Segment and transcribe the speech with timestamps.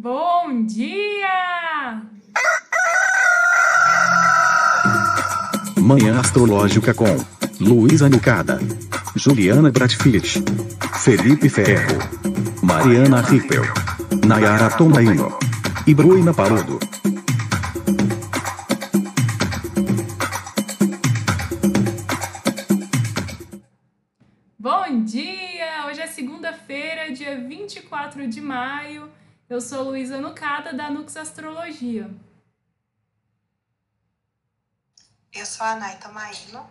[0.00, 2.02] Bom dia!
[5.76, 7.16] Manhã Astrológica com
[7.60, 8.60] Luísa Nucada,
[9.16, 10.40] Juliana Bratfitt,
[11.00, 11.98] Felipe Ferro,
[12.62, 13.64] Mariana Rippel,
[14.24, 15.36] Nayara Tondaino
[15.84, 16.78] e Bruna Paludo.
[29.48, 32.10] Eu sou Luísa Nucada, da Nux Astrologia.
[35.32, 36.68] Eu sou a Naita Maíno.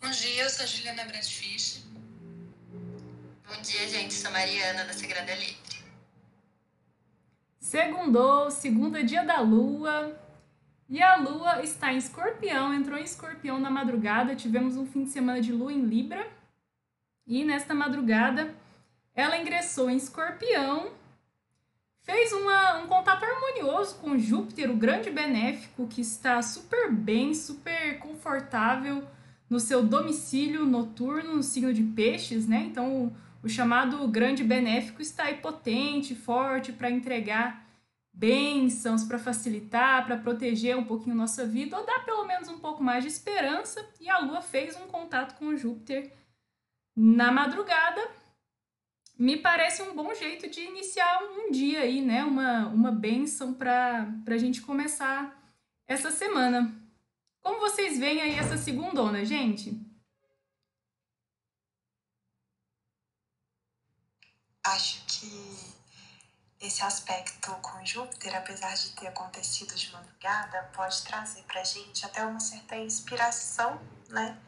[0.00, 1.84] Bom dia, eu sou a Juliana Bradfish.
[3.48, 4.14] Bom dia, gente.
[4.14, 5.82] Sou Mariana, da Sagrada Livre.
[7.58, 10.16] Segundou, segunda dia da lua.
[10.88, 14.36] E a lua está em escorpião, entrou em escorpião na madrugada.
[14.36, 16.30] Tivemos um fim de semana de lua em Libra.
[17.26, 18.54] E nesta madrugada,
[19.16, 20.92] ela ingressou em escorpião,
[22.04, 27.98] fez uma, um contato harmonioso com Júpiter, o grande benéfico, que está super bem, super
[27.98, 29.02] confortável
[29.48, 32.64] no seu domicílio noturno, no signo de peixes, né?
[32.66, 37.64] Então, o, chamado grande benéfico está aí potente, forte para entregar
[38.12, 42.82] bênçãos, para facilitar, para proteger um pouquinho nossa vida, ou dar pelo menos um pouco
[42.82, 43.84] mais de esperança.
[44.00, 46.12] E a Lua fez um contato com Júpiter
[46.96, 48.00] na madrugada,
[49.18, 52.24] me parece um bom jeito de iniciar um dia aí, né?
[52.24, 55.40] Uma, uma benção para a gente começar
[55.86, 56.74] essa semana.
[57.40, 59.78] Como vocês veem aí essa segundona, gente?
[64.64, 65.74] Acho que
[66.58, 72.24] esse aspecto com Júpiter, apesar de ter acontecido de madrugada, pode trazer para gente até
[72.24, 73.78] uma certa inspiração,
[74.08, 74.40] né?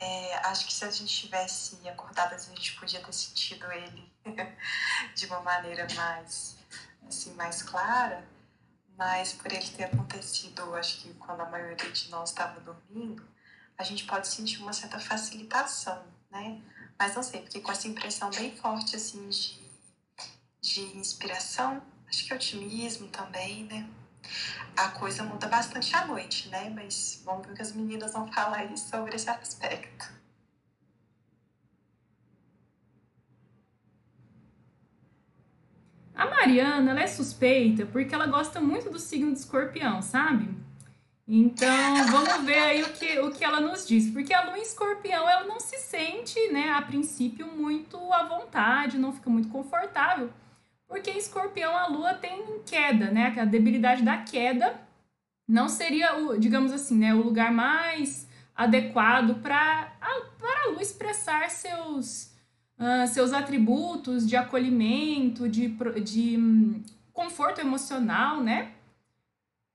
[0.00, 4.12] É, acho que se a gente tivesse acordado, a gente podia ter sentido ele
[5.14, 6.56] de uma maneira mais,
[7.06, 8.26] assim, mais clara,
[8.96, 13.26] mas por ele ter acontecido, acho que quando a maioria de nós estava dormindo,
[13.76, 16.60] a gente pode sentir uma certa facilitação, né?
[16.98, 19.58] Mas não sei, porque com essa impressão bem forte, assim, de,
[20.60, 23.88] de inspiração, acho que otimismo também, né?
[24.76, 26.70] A coisa muda bastante à noite, né?
[26.74, 30.12] Mas vamos ver o que as meninas vão falar aí sobre esse aspecto.
[36.14, 40.48] A Mariana, ela é suspeita porque ela gosta muito do signo de escorpião, sabe?
[41.26, 44.10] Então, vamos ver aí o que, o que ela nos diz.
[44.10, 48.98] Porque a lua em escorpião, ela não se sente, né, a princípio, muito à vontade,
[48.98, 50.30] não fica muito confortável
[50.88, 53.34] porque em escorpião a lua tem queda, né?
[53.38, 54.80] A debilidade da queda
[55.46, 59.92] não seria, o, digamos assim, né, o lugar mais adequado para
[60.38, 62.30] para a lua expressar seus,
[62.78, 65.68] uh, seus atributos de acolhimento, de,
[66.02, 68.74] de um, conforto emocional, né?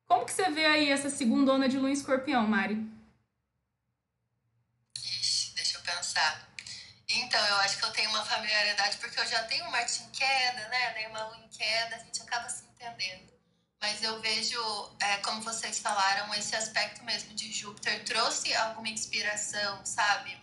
[0.06, 2.86] Como que você vê aí essa segunda onda de lua em escorpião, Mari?
[4.98, 6.50] Ixi, deixa eu pensar.
[7.20, 10.68] Então, eu acho que eu tenho uma familiaridade, porque eu já tenho Marte em queda,
[10.70, 10.94] né?
[10.94, 13.30] Daí uma lua em queda, a gente acaba se entendendo.
[13.82, 14.60] Mas eu vejo,
[15.00, 20.38] é, como vocês falaram, esse aspecto mesmo de Júpiter trouxe alguma inspiração, sabe?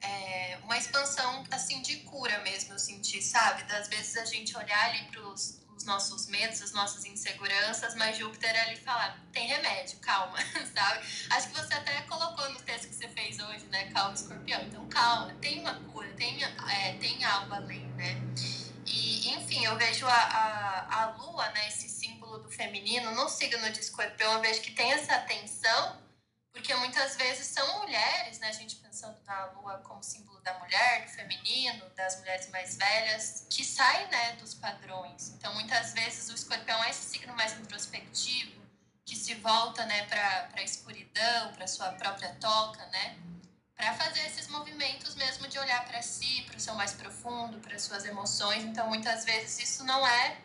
[0.00, 3.62] É, uma expansão, assim, de cura mesmo, eu senti, sabe?
[3.64, 5.20] Das vezes a gente olhar ali para
[5.76, 10.38] os nossos medos, as nossas inseguranças, mas Júpiter ali fala, tem remédio, calma,
[10.74, 11.06] sabe?
[11.30, 13.90] Acho que você até colocou no texto que você fez hoje, né?
[13.92, 14.62] Calma, escorpião.
[14.62, 18.14] Então, calma, tem uma cura, tem, é, tem algo além, né?
[18.86, 21.68] E, enfim, eu vejo a, a, a lua, né?
[21.68, 25.98] Esse símbolo do feminino no signo de escorpião, eu vejo que tem essa tensão,
[26.52, 28.48] porque muitas vezes são mulheres, né?
[28.48, 33.46] A gente pensando na lua como símbolo da mulher, do feminino, das mulheres mais velhas,
[33.50, 35.30] que saem né, dos padrões.
[35.30, 38.62] Então, muitas vezes, o escorpião é esse signo mais introspectivo,
[39.06, 43.16] que se volta né, para a escuridão, para sua própria toca, né?
[43.74, 47.78] Para fazer esses movimentos mesmo de olhar para si, para o seu mais profundo, para
[47.78, 48.62] suas emoções.
[48.62, 50.36] Então, muitas vezes, isso não é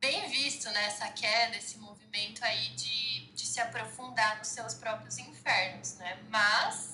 [0.00, 0.86] bem visto, né?
[0.86, 6.18] Essa queda, esse movimento aí de, de se aprofundar nos seus próprios infernos, né?
[6.28, 6.91] Mas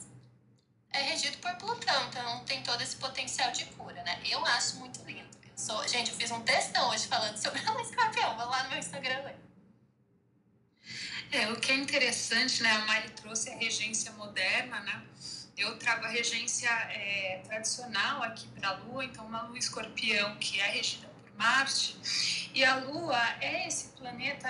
[0.93, 4.21] é regido por Plutão, então tem todo esse potencial de cura, né?
[4.29, 5.29] Eu acho muito lindo.
[5.45, 8.71] Eu sou, gente, eu fiz um textão hoje falando sobre o escorpião, vou lá no
[8.71, 9.37] meu Instagram ver.
[11.31, 12.71] É, o que é interessante, né?
[12.71, 15.03] A Mari trouxe a regência moderna, né?
[15.57, 20.61] Eu trago a regência é, tradicional aqui para a Lua, então uma Lua escorpião que
[20.61, 22.51] é regida por Marte.
[22.55, 24.49] E a Lua é esse planeta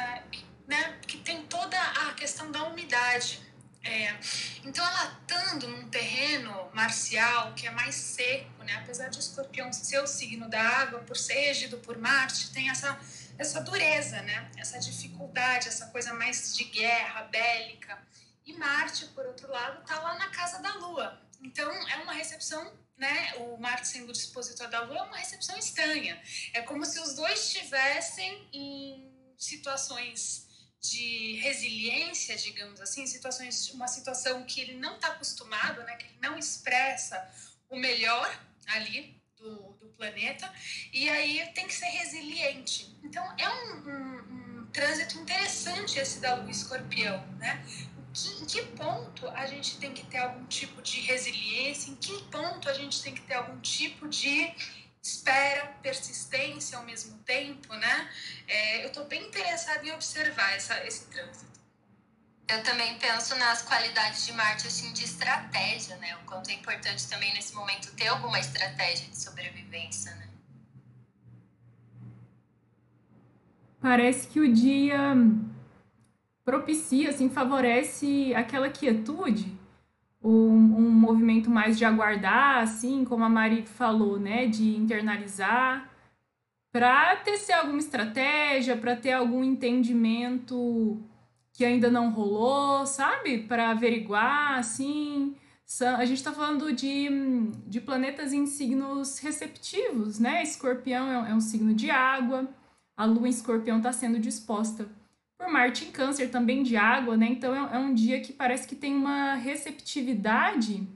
[0.68, 3.40] né, que tem toda a questão da umidade
[3.88, 4.20] É,
[4.64, 8.74] então, ela estando num terreno marcial que é mais seco, né?
[8.74, 13.00] apesar de Escorpião ser o signo da água, por ser regido por Marte, tem essa,
[13.38, 14.50] essa dureza, né?
[14.58, 17.98] essa dificuldade, essa coisa mais de guerra, bélica.
[18.44, 21.18] E Marte, por outro lado, está lá na casa da Lua.
[21.42, 25.56] Então, é uma recepção né, o Marte sendo o dispositor da Lua é uma recepção
[25.56, 26.20] estranha.
[26.52, 29.08] É como se os dois estivessem em
[29.38, 30.47] situações
[30.80, 36.18] de resiliência, digamos assim, situações uma situação que ele não está acostumado, né, que ele
[36.20, 37.28] não expressa
[37.68, 38.28] o melhor
[38.66, 40.52] ali do, do planeta,
[40.92, 42.96] e aí tem que ser resiliente.
[43.02, 47.64] Então é um, um, um trânsito interessante esse da Lua Escorpião, né?
[48.12, 51.90] Que, em que ponto a gente tem que ter algum tipo de resiliência?
[51.90, 54.52] Em que ponto a gente tem que ter algum tipo de
[55.08, 58.10] espera, persistência ao mesmo tempo, né?
[58.46, 61.58] É, eu estou bem interessada em observar essa, esse trânsito.
[62.48, 66.16] Eu também penso nas qualidades de Marte, assim, de estratégia, né?
[66.16, 70.28] O quanto é importante também nesse momento ter alguma estratégia de sobrevivência, né?
[73.80, 75.14] Parece que o dia
[76.44, 79.56] propicia, assim, favorece aquela quietude
[80.22, 85.90] um, um movimento mais de aguardar, assim, como a Mari falou, né, de internalizar,
[86.72, 91.02] para tecer alguma estratégia, para ter algum entendimento
[91.52, 93.38] que ainda não rolou, sabe?
[93.38, 95.34] Para averiguar, assim.
[95.98, 97.08] A gente está falando de,
[97.66, 100.42] de planetas em signos receptivos, né?
[100.42, 102.48] Escorpião é um signo de água,
[102.96, 104.88] a lua em escorpião está sendo disposta
[105.38, 107.26] por Marte em Câncer, também de água, né?
[107.26, 110.86] Então é, é um dia que parece que tem uma receptividade.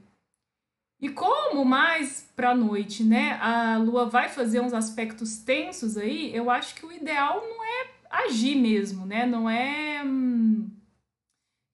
[0.99, 3.33] E como mais para a noite, né?
[3.41, 7.89] A Lua vai fazer uns aspectos tensos aí, eu acho que o ideal não é
[8.09, 9.25] agir mesmo, né?
[9.25, 10.69] Não é hum,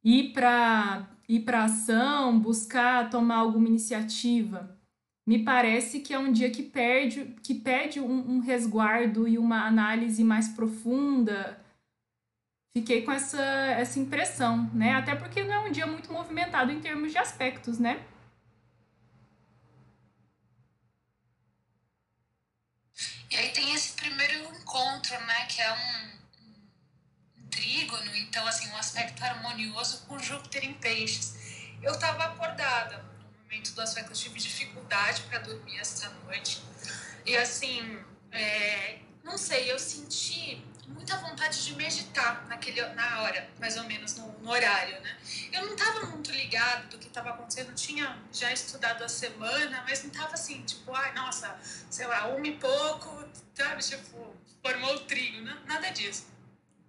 [0.04, 4.76] ir para ir para ação, buscar tomar alguma iniciativa.
[5.28, 9.68] Me parece que é um dia que perde, que pede um, um resguardo e uma
[9.68, 11.59] análise mais profunda
[12.74, 14.94] fiquei com essa, essa impressão, né?
[14.94, 18.06] Até porque não é um dia muito movimentado em termos de aspectos, né?
[23.32, 25.46] E aí tem esse primeiro encontro, né?
[25.46, 26.20] Que é um,
[27.50, 31.36] trígono, então, assim, um aspecto harmonioso com Júpiter em peixes.
[31.82, 36.62] Eu estava acordada no momento do aspecto, eu tive dificuldade para dormir esta noite.
[37.26, 38.00] E, assim,
[38.32, 44.16] é, não sei, eu senti muita vontade de meditar naquele, na hora, mais ou menos
[44.16, 45.18] no, no horário, né?
[45.52, 50.04] Eu não estava muito ligada do que estava acontecendo, tinha já estudado a semana, mas
[50.04, 51.58] não estava assim, tipo, ai, nossa,
[51.90, 53.82] sei lá, uma e pouco, sabe?
[53.84, 55.58] Tipo, formou o trio, né?
[55.66, 56.28] nada disso.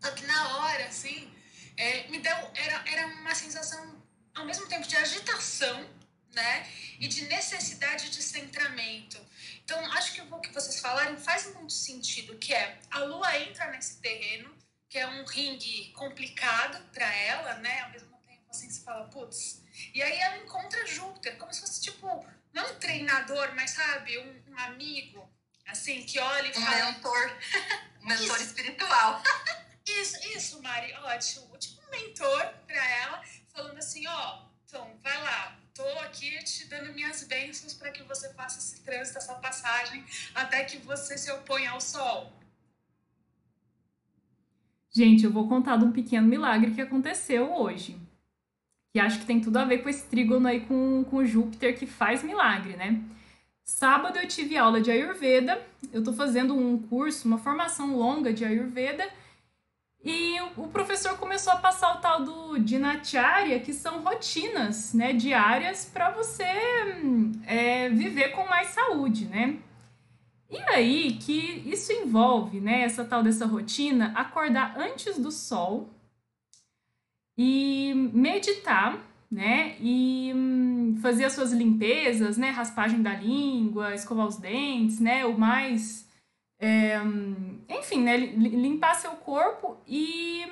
[0.00, 1.30] Só que na hora, assim,
[1.76, 3.96] é, me deu, era, era uma sensação,
[4.34, 5.86] ao mesmo tempo, de agitação,
[6.34, 6.68] né?
[6.98, 9.18] E de necessidade de centramento.
[9.64, 13.70] Então, acho que o que vocês falaram faz muito sentido, que é a Lua entra
[13.70, 14.52] nesse terreno,
[14.88, 17.80] que é um ringue complicado para ela, né?
[17.82, 19.62] Ao mesmo tempo, assim, se fala, putz.
[19.94, 24.52] E aí ela encontra Júpiter, como se fosse, tipo, não um treinador, mas, sabe, um,
[24.52, 25.30] um amigo,
[25.66, 26.88] assim, que olha e fala...
[26.88, 27.38] Um mentor,
[28.02, 28.44] um mentor isso.
[28.46, 29.22] espiritual.
[29.86, 31.56] isso, isso, Mari, ótimo.
[31.58, 33.22] Tipo um mentor para ela,
[33.52, 38.32] falando assim, ó, então, vai lá, estou aqui te dando minhas bênçãos para que você
[38.34, 42.32] faça esse trânsito, essa passagem, até que você se oponha ao sol.
[44.92, 47.96] Gente, eu vou contar de um pequeno milagre que aconteceu hoje.
[48.92, 51.86] Que acho que tem tudo a ver com esse trígono aí com, com Júpiter que
[51.86, 53.00] faz milagre, né?
[53.62, 55.64] Sábado eu tive aula de Ayurveda.
[55.92, 59.08] Eu tô fazendo um curso, uma formação longa de Ayurveda
[60.02, 65.84] e o professor começou a passar o tal do dinacharya, que são rotinas né, diárias
[65.84, 66.44] para você
[67.46, 69.58] é, viver com mais saúde, né?
[70.50, 75.90] E aí que isso envolve, né, essa tal dessa rotina, acordar antes do sol
[77.38, 78.98] e meditar,
[79.30, 85.24] né, e hum, fazer as suas limpezas, né, raspagem da língua, escovar os dentes, né,
[85.24, 86.08] o mais
[86.58, 87.00] é,
[87.70, 90.44] enfim, né, limpar seu corpo e,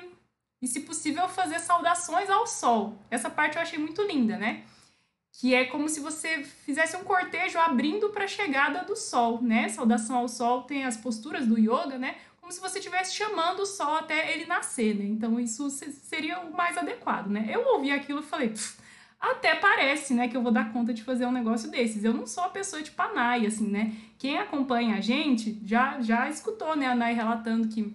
[0.61, 2.97] e, se possível, fazer saudações ao sol.
[3.11, 4.63] Essa parte eu achei muito linda, né?
[5.31, 9.69] Que é como se você fizesse um cortejo abrindo para a chegada do sol, né?
[9.69, 12.15] Saudação ao sol tem as posturas do yoga, né?
[12.39, 15.05] Como se você estivesse chamando o sol até ele nascer, né?
[15.05, 17.47] Então isso seria o mais adequado, né?
[17.49, 18.53] Eu ouvi aquilo e falei,
[19.19, 22.03] até parece, né, que eu vou dar conta de fazer um negócio desses.
[22.03, 23.93] Eu não sou a pessoa de panai, assim, né?
[24.17, 27.93] Quem acompanha a gente já, já escutou, né, a Nai relatando que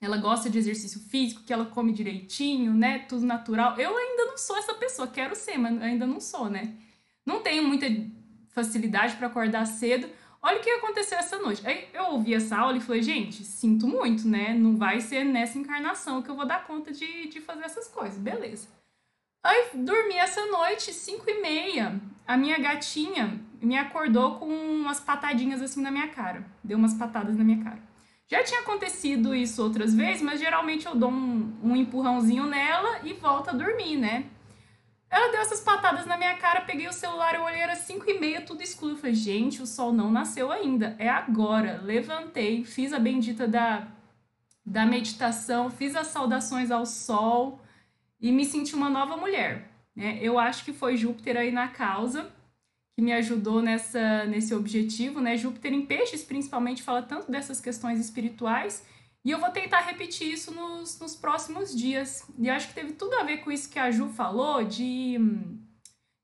[0.00, 3.00] ela gosta de exercício físico, que ela come direitinho, né?
[3.00, 3.78] Tudo natural.
[3.78, 6.74] Eu ainda não sou essa pessoa, quero ser, mas ainda não sou, né?
[7.24, 7.86] Não tenho muita
[8.48, 10.08] facilidade para acordar cedo.
[10.42, 11.66] Olha o que aconteceu essa noite.
[11.66, 14.52] Aí eu ouvi essa aula e falei, gente, sinto muito, né?
[14.54, 18.18] Não vai ser nessa encarnação que eu vou dar conta de, de fazer essas coisas,
[18.18, 18.68] beleza.
[19.46, 22.00] Aí dormi essa noite, 5 e meia.
[22.26, 26.44] A minha gatinha me acordou com umas patadinhas assim na minha cara.
[26.64, 27.78] Deu umas patadas na minha cara.
[28.26, 33.12] Já tinha acontecido isso outras vezes, mas geralmente eu dou um, um empurrãozinho nela e
[33.12, 34.24] volto a dormir, né?
[35.08, 38.18] Ela deu essas patadas na minha cara, peguei o celular, eu olhei, era 5 e
[38.18, 38.94] meia, tudo escuro.
[38.94, 41.80] Eu falei, gente, o sol não nasceu ainda, é agora.
[41.84, 43.86] Levantei, fiz a bendita da,
[44.64, 47.60] da meditação, fiz as saudações ao sol
[48.20, 49.70] e me senti uma nova mulher.
[49.94, 50.18] Né?
[50.20, 52.30] Eu acho que foi Júpiter aí na causa
[52.96, 55.36] que me ajudou nessa, nesse objetivo, né?
[55.36, 58.86] Júpiter em peixes, principalmente, fala tanto dessas questões espirituais.
[59.22, 62.26] E eu vou tentar repetir isso nos, nos próximos dias.
[62.38, 65.18] E acho que teve tudo a ver com isso que a Ju falou, de,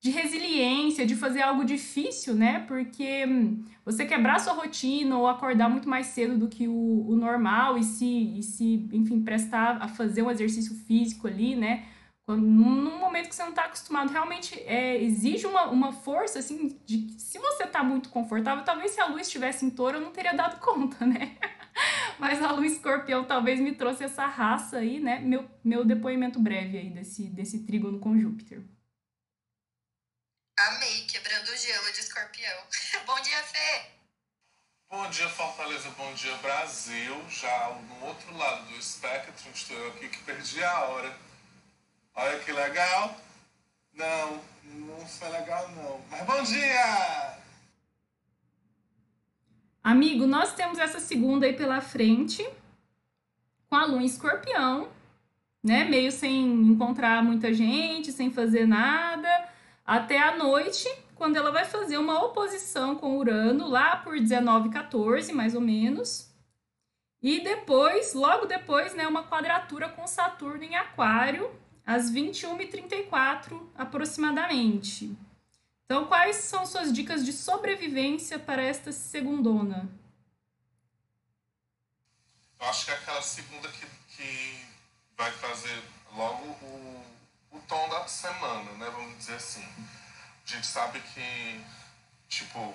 [0.03, 2.65] de resiliência, de fazer algo difícil, né?
[2.67, 3.25] Porque
[3.85, 7.85] você quebrar sua rotina ou acordar muito mais cedo do que o, o normal e
[7.85, 11.87] se, e se, enfim, prestar a fazer um exercício físico ali, né?
[12.27, 16.81] Quando, num momento que você não está acostumado, realmente é, exige uma, uma força, assim,
[16.85, 20.11] de se você está muito confortável, talvez se a luz estivesse em touro, eu não
[20.11, 21.37] teria dado conta, né?
[22.19, 25.21] Mas a luz escorpião talvez me trouxe essa raça aí, né?
[25.21, 28.63] Meu, meu depoimento breve aí desse, desse trígono com Júpiter.
[30.57, 32.63] Amei, quebrando o gelo de escorpião.
[33.07, 33.87] bom dia, Fê!
[34.91, 35.91] Bom dia, Fortaleza.
[35.91, 37.25] Bom dia, Brasil.
[37.29, 41.33] Já no outro lado do espectro, estou eu aqui que perdi a hora
[42.15, 43.17] Olha que legal.
[43.95, 46.01] Não, não foi legal não.
[46.11, 47.39] Mas bom dia!
[49.83, 52.47] Amigo, nós temos essa segunda aí pela frente,
[53.69, 54.89] com a lua em escorpião,
[55.63, 55.85] né?
[55.85, 59.49] Meio sem encontrar muita gente, sem fazer nada,
[59.93, 65.31] até a noite, quando ela vai fazer uma oposição com Urano, lá por 19, 14,
[65.35, 66.33] mais ou menos.
[67.21, 75.15] E depois, logo depois, né, uma quadratura com Saturno em Aquário, às 21h34 aproximadamente.
[75.85, 79.91] Então, quais são suas dicas de sobrevivência para esta segundona?
[82.59, 84.65] Eu acho que é aquela segunda que, que
[85.19, 85.83] vai fazer
[86.17, 87.12] logo o,
[87.53, 88.91] o tom da semana, né?
[88.91, 89.67] Vamos dizer assim.
[90.45, 91.65] A gente sabe que,
[92.29, 92.75] tipo,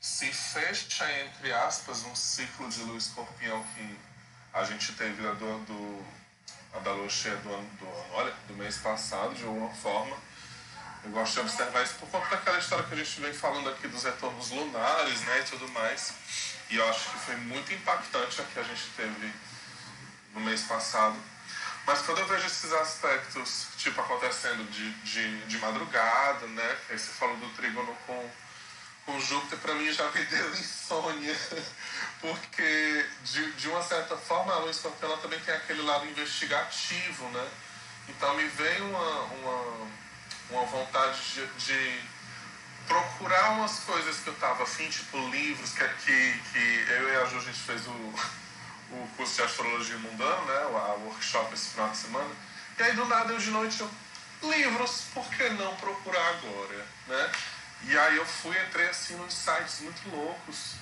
[0.00, 3.98] se fecha, entre aspas, um ciclo de luz escorpião que
[4.52, 6.20] a gente teve do, do
[6.72, 10.16] a da lua cheia do ano, do ano, olha, do mês passado, de alguma forma.
[11.02, 13.88] Eu gosto de observar isso por conta daquela história que a gente vem falando aqui
[13.88, 16.12] dos retornos lunares, né, e tudo mais.
[16.68, 19.32] E eu acho que foi muito impactante a que a gente teve
[20.34, 21.16] no mês passado.
[21.86, 27.10] Mas quando eu vejo esses aspectos, tipo, acontecendo de, de, de madrugada, né, aí você
[27.12, 28.30] falou do trígono com
[29.10, 31.36] com Júpiter para mim já me deu insônia,
[32.20, 37.48] porque de, de uma certa forma a lua escorpião também tem aquele lado investigativo, né?
[38.08, 39.88] Então me veio uma, uma,
[40.50, 42.00] uma vontade de, de
[42.86, 47.24] procurar umas coisas que eu estava afim, tipo livros, que, que, que eu e a
[47.26, 48.14] Ju a gente fez o,
[48.92, 50.64] o curso de astrologia mundana, né?
[50.66, 52.30] O workshop esse final de semana.
[52.78, 53.90] E aí do nada eu de noite eu,
[54.50, 57.32] livros, por que não procurar agora, né?
[57.84, 60.74] E aí eu fui, entrei assim nos sites muito loucos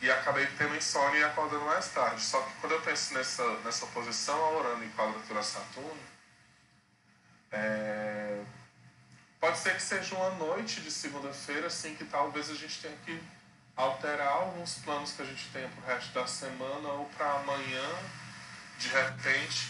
[0.00, 2.20] e acabei tendo insônia e acordando mais tarde.
[2.22, 6.00] Só que quando eu penso nessa, nessa posição a Urano em quadratura Saturno,
[7.52, 8.40] é...
[9.38, 13.22] pode ser que seja uma noite de segunda-feira, assim, que talvez a gente tenha que
[13.76, 17.88] alterar alguns planos que a gente tem para o resto da semana ou para amanhã,
[18.78, 19.68] de repente,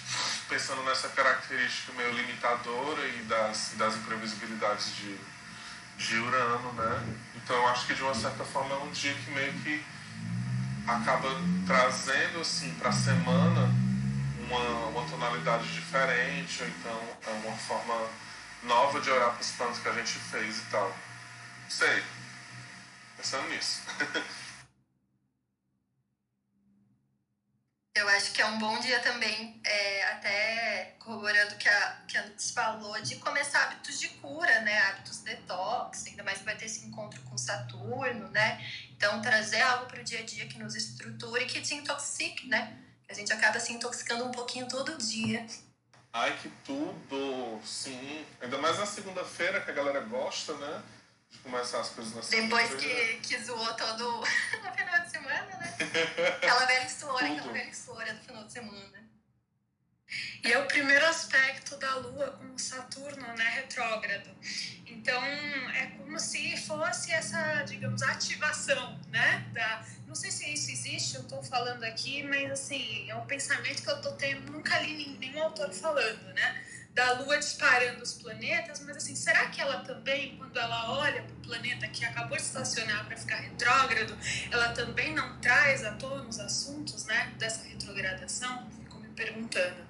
[0.49, 5.19] pensando nessa característica meio limitadora e das, das imprevisibilidades de
[5.97, 7.17] de Urano, né?
[7.37, 9.85] Então eu acho que de uma certa forma é um dia que meio que
[10.87, 11.29] acaba
[11.67, 13.71] trazendo assim para a semana
[14.49, 18.09] uma, uma tonalidade diferente, ou então é uma forma
[18.65, 20.95] nova de olhar para os planos que a gente fez e tal.
[21.69, 22.03] Sei.
[23.23, 23.81] Pensando nisso.
[27.95, 32.25] Eu acho que é um bom dia também, é, até corroborando que a, que a
[32.25, 34.77] Lux falou, de começar hábitos de cura, né?
[34.89, 38.61] Hábitos detox, ainda mais que vai ter esse encontro com Saturno, né?
[38.91, 42.77] Então, trazer algo para o dia a dia que nos estruture e que desintoxique, né?
[43.09, 45.47] A gente acaba se intoxicando um pouquinho todo dia.
[46.13, 47.61] Ai, que tudo!
[47.65, 48.27] Sim.
[48.41, 50.83] Ainda mais na segunda-feira, que a galera gosta, né?
[51.43, 54.21] Começar as coisas na Depois que, que zoou todo
[54.63, 55.77] no final de semana, né?
[56.37, 59.03] Aquela velha história, aquela velha história do final de semana.
[60.45, 64.31] E é o primeiro aspecto da Lua com o Saturno, né, retrógrado.
[64.87, 69.87] Então, é como se fosse essa, digamos, ativação, né, da...
[70.07, 73.89] Não sei se isso existe, eu estou falando aqui, mas, assim, é um pensamento que
[73.89, 76.63] eu estou tendo, nunca li nenhum autor falando, né,
[76.95, 81.33] da Lua disparando os planetas, mas assim, será que ela também, quando ela olha para
[81.33, 84.17] o planeta que acabou de estacionar para ficar retrógrado,
[84.51, 88.71] ela também não traz à tona os assuntos né, dessa retrogradação?
[88.71, 89.83] Fico me perguntando.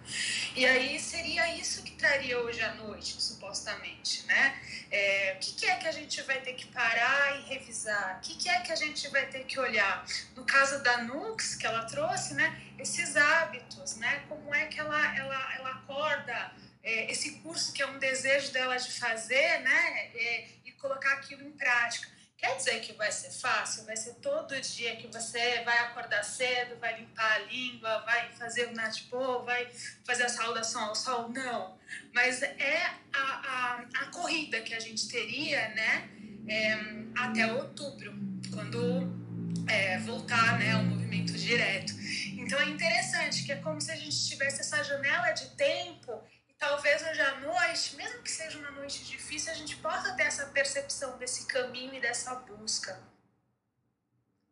[0.54, 4.60] E aí seria isso que traria hoje à noite, supostamente, né?
[4.88, 8.18] É, o que, que, é que a gente vai ter que parar e revisar?
[8.18, 10.04] O que, que, é que a gente vai ter que olhar?
[10.36, 12.62] No caso da Nux, que ela trouxe, né?
[12.78, 14.22] Esses hábitos, né?
[14.28, 16.52] Como é que ela, ela, ela acorda
[16.82, 21.42] é, esse curso que é um desejo dela de fazer, né, é, e colocar aquilo
[21.42, 22.10] em prática.
[22.36, 23.84] Quer dizer que vai ser fácil?
[23.84, 28.66] Vai ser todo dia que você vai acordar cedo, vai limpar a língua, vai fazer
[28.66, 29.70] o natipô, vai
[30.04, 31.28] fazer a saudação ao sol?
[31.28, 31.78] Não.
[32.12, 36.08] Mas é a, a, a corrida que a gente teria, né,
[36.48, 36.78] é,
[37.16, 38.12] até outubro,
[38.52, 39.22] quando
[39.68, 41.92] é, voltar, né, ao movimento direto.
[42.36, 46.20] Então é interessante que é como se a gente tivesse essa janela de tempo
[46.62, 50.46] talvez hoje à noite, mesmo que seja uma noite difícil, a gente possa ter essa
[50.46, 52.96] percepção desse caminho e dessa busca.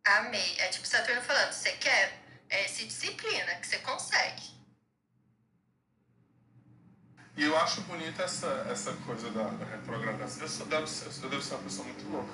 [0.05, 0.59] Amei.
[0.59, 4.43] É tipo Saturno falando, você quer, é, se disciplina, que você consegue.
[7.37, 10.43] E eu acho bonita essa, essa coisa da, da retrogradação.
[10.43, 10.91] Eu, sou, devo,
[11.23, 12.33] eu devo ser uma pessoa muito louca.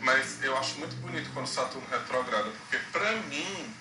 [0.00, 3.72] Mas eu acho muito bonito quando Saturno retrograda, porque para mim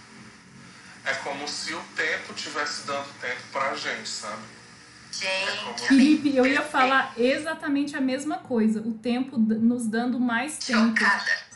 [1.03, 4.61] é como se o tempo tivesse dando tempo pra gente, sabe?
[5.12, 8.80] Gente, Felipe, eu ia falar exatamente a mesma coisa.
[8.80, 10.98] O tempo nos dando mais tempo.
[10.98, 11.51] Chocada.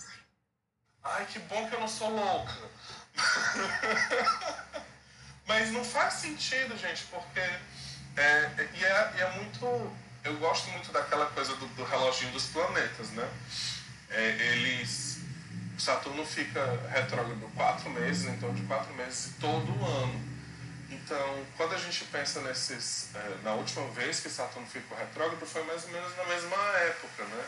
[1.04, 2.54] Ai, que bom que eu não sou louca.
[5.48, 9.96] Mas não faz sentido, gente, porque é, é, e é, é, muito.
[10.24, 13.30] Eu gosto muito daquela coisa do, do reloginho dos planetas, né?
[14.10, 15.20] É, eles.
[15.78, 20.35] Saturno fica retrógrado quatro meses, então de quatro meses todo ano.
[20.89, 23.10] Então, quando a gente pensa nesses.
[23.15, 27.24] É, na última vez que Saturno ficou retrógrado foi mais ou menos na mesma época,
[27.24, 27.45] né?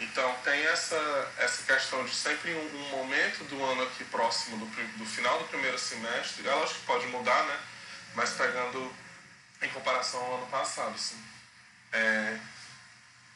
[0.00, 4.66] Então, tem essa, essa questão de sempre um, um momento do ano aqui próximo do,
[4.98, 6.44] do final do primeiro semestre.
[6.44, 7.60] Eu acho que pode mudar, né?
[8.14, 8.94] Mas pegando
[9.62, 11.20] em comparação ao ano passado, assim.
[11.92, 12.38] É,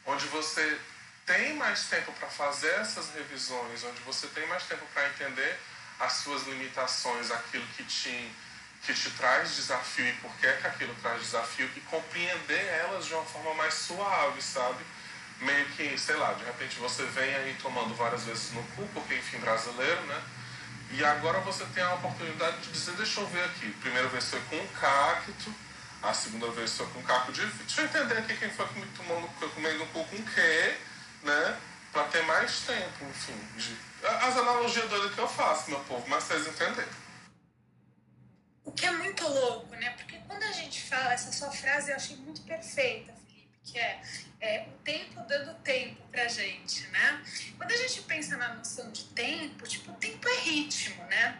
[0.05, 0.79] onde você
[1.25, 5.57] tem mais tempo para fazer essas revisões, onde você tem mais tempo para entender
[5.99, 8.31] as suas limitações, aquilo que te
[8.85, 13.23] que te traz desafio e por que, aquilo traz desafio e compreender elas de uma
[13.23, 14.83] forma mais suave, sabe?
[15.39, 19.15] Meio que, sei lá, de repente você vem aí tomando várias vezes no cu, porque
[19.15, 20.21] enfim, brasileiro, né?
[20.91, 23.71] E agora você tem a oportunidade de dizer, deixa eu ver aqui.
[23.81, 25.53] Primeira vez foi com um cacto,
[26.03, 27.45] a segunda vez foi com um caco de.
[27.45, 28.67] Deixa eu entender aqui quem foi
[28.97, 30.77] tomando, comendo um cu com o quê,
[31.23, 31.57] né?
[31.91, 33.39] Pra ter mais tempo, enfim.
[33.55, 33.77] De...
[34.05, 37.02] As analogias doidas que eu faço, meu povo, mas vocês entenderam.
[38.65, 39.89] O que é muito louco, né?
[39.91, 44.01] Porque quando a gente fala, essa sua frase eu achei muito perfeita, Felipe, que é,
[44.39, 47.23] é o tempo dando tempo pra gente, né?
[47.57, 51.39] Quando a gente pensa na noção de tempo, tipo, o tempo é ritmo, né?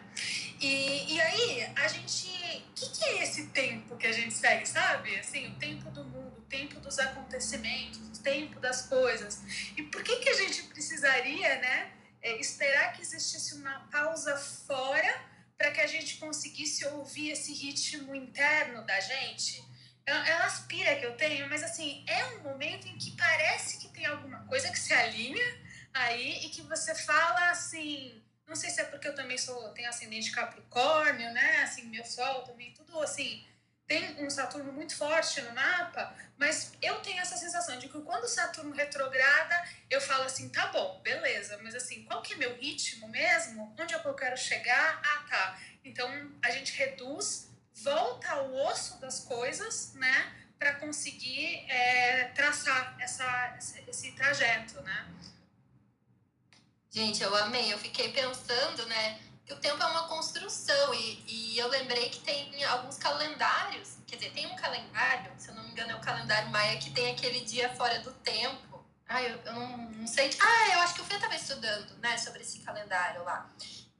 [0.60, 2.28] E, e aí, a gente.
[2.70, 5.18] O que, que é esse tempo que a gente segue, sabe?
[5.18, 9.42] Assim, o tempo do mundo, o tempo dos acontecimentos, o tempo das coisas.
[9.76, 11.92] E por que, que a gente precisaria, né?
[12.22, 18.14] É, esperar que existisse uma pausa fora para que a gente conseguisse ouvir esse ritmo
[18.14, 19.62] interno da gente.
[20.06, 23.78] É, é uma aspira que eu tenho, mas assim, é um momento em que parece
[23.78, 25.60] que tem alguma coisa que se alinha
[25.92, 29.88] aí e que você fala assim, não sei se é porque eu também sou tenho
[29.88, 31.62] ascendente Capricórnio, né?
[31.62, 33.46] Assim, meu sol também tudo assim,
[33.86, 38.24] tem um Saturno muito forte no mapa, mas eu tenho essa sensação de que quando
[38.24, 42.56] o Saturno retrograda, eu falo assim, tá bom, beleza, mas assim, qual que é meu
[42.56, 43.74] ritmo mesmo?
[43.78, 45.02] Onde é que eu quero chegar?
[45.04, 45.60] Ah, tá.
[45.84, 46.08] Então
[46.42, 54.12] a gente reduz, volta ao osso das coisas, né, para conseguir é, traçar essa, esse
[54.12, 55.06] trajeto, né?
[56.90, 57.72] Gente, eu amei.
[57.72, 59.18] Eu fiquei pensando, né?
[59.44, 64.16] Que o tempo é uma construção e, e eu lembrei que tem alguns calendários, quer
[64.16, 67.10] dizer, tem um calendário, se eu não me engano é o calendário maia, que tem
[67.10, 68.82] aquele dia fora do tempo.
[69.06, 70.30] Ah, eu, eu não, não sei.
[70.40, 73.50] Ah, eu acho que o Fê estava estudando, né, sobre esse calendário lá.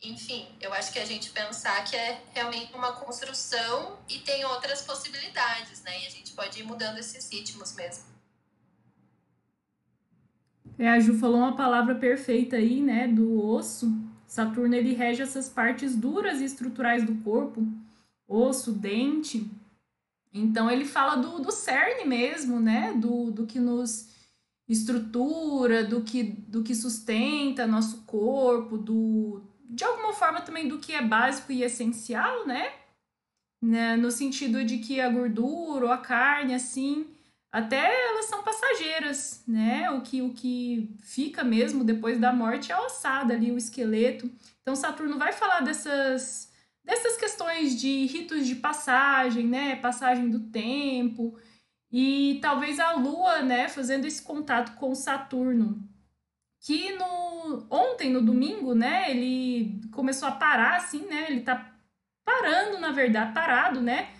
[0.02, 4.82] Enfim, eu acho que a gente pensar que é realmente uma construção e tem outras
[4.82, 6.02] possibilidades, né?
[6.02, 8.04] E a gente pode ir mudando esses ritmos mesmo.
[10.78, 13.86] É, a Ju falou uma palavra perfeita aí, né, do osso,
[14.34, 17.64] Saturno ele rege essas partes duras e estruturais do corpo,
[18.26, 19.48] osso, dente,
[20.32, 22.92] Então ele fala do, do cerne mesmo, né?
[22.94, 24.08] Do, do que nos
[24.68, 30.92] estrutura, do que, do que sustenta nosso corpo, do de alguma forma também do que
[30.92, 32.72] é básico e essencial, né?
[33.62, 33.96] né?
[33.96, 37.06] No sentido de que a gordura ou a carne, assim,
[37.54, 39.88] até elas são passageiras, né?
[39.92, 44.28] O que, o que fica mesmo depois da morte é a ossada ali, o esqueleto.
[44.60, 46.50] Então Saturno vai falar dessas,
[46.84, 49.76] dessas questões de ritos de passagem, né?
[49.76, 51.38] Passagem do tempo.
[51.92, 55.80] E talvez a Lua, né, fazendo esse contato com Saturno,
[56.58, 61.26] que no ontem, no domingo, né, ele começou a parar, assim, né?
[61.28, 61.72] Ele tá
[62.24, 64.12] parando, na verdade, parado, né?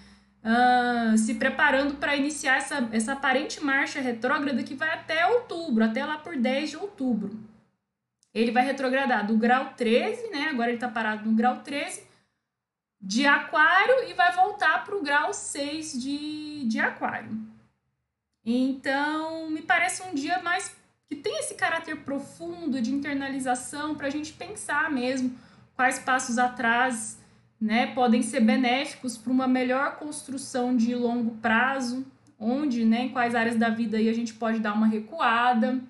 [0.44, 6.04] Uh, se preparando para iniciar essa, essa aparente marcha retrógrada que vai até outubro, até
[6.04, 7.34] lá por 10 de outubro.
[8.34, 10.48] Ele vai retrogradar do grau 13, né?
[10.50, 12.04] Agora ele está parado no grau 13
[13.00, 17.30] de Aquário e vai voltar para o grau 6 de, de Aquário.
[18.44, 20.76] Então, me parece um dia mais
[21.08, 25.38] que tem esse caráter profundo de internalização para a gente pensar mesmo
[25.74, 27.18] quais passos atrás
[27.64, 32.06] né, podem ser benéficos para uma melhor construção de longo prazo,
[32.38, 35.80] onde, né, em quais áreas da vida aí a gente pode dar uma recuada.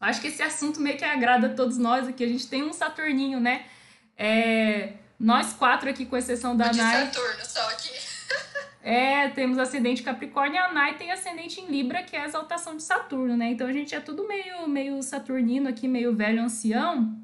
[0.00, 2.24] Acho que esse assunto meio que agrada a todos nós aqui.
[2.24, 3.66] A gente tem um Saturninho, né?
[4.16, 7.06] É, nós quatro aqui, com exceção da Nai.
[7.06, 7.90] Saturno só aqui.
[8.80, 12.76] É, temos ascendente Capricórnio e a Nai tem ascendente em Libra, que é a exaltação
[12.76, 13.50] de Saturno, né?
[13.50, 17.20] Então a gente é tudo meio, meio saturnino aqui, meio velho ancião.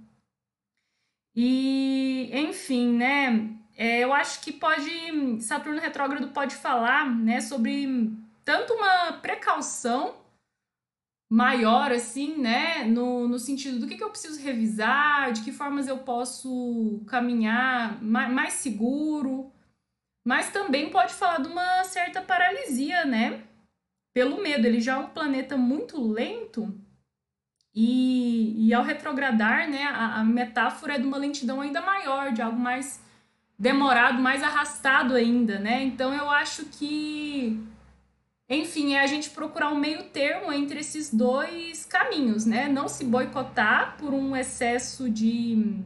[1.34, 3.54] E, enfim, né?
[3.76, 5.40] É, eu acho que pode.
[5.42, 8.10] Saturno retrógrado pode falar, né, sobre
[8.44, 10.16] tanto uma precaução
[11.30, 12.84] maior, assim, né?
[12.84, 18.00] No, no sentido do que, que eu preciso revisar, de que formas eu posso caminhar
[18.02, 19.52] mais, mais seguro,
[20.26, 23.42] mas também pode falar de uma certa paralisia, né?
[24.14, 24.66] Pelo medo.
[24.66, 26.72] Ele já é um planeta muito lento
[27.74, 32.40] e, e ao retrogradar, né, a, a metáfora é de uma lentidão ainda maior, de
[32.40, 33.03] algo mais
[33.58, 35.82] demorado, mais arrastado ainda, né?
[35.82, 37.60] Então eu acho que
[38.48, 42.68] enfim, é a gente procurar um meio termo entre esses dois caminhos, né?
[42.68, 45.82] Não se boicotar por um excesso de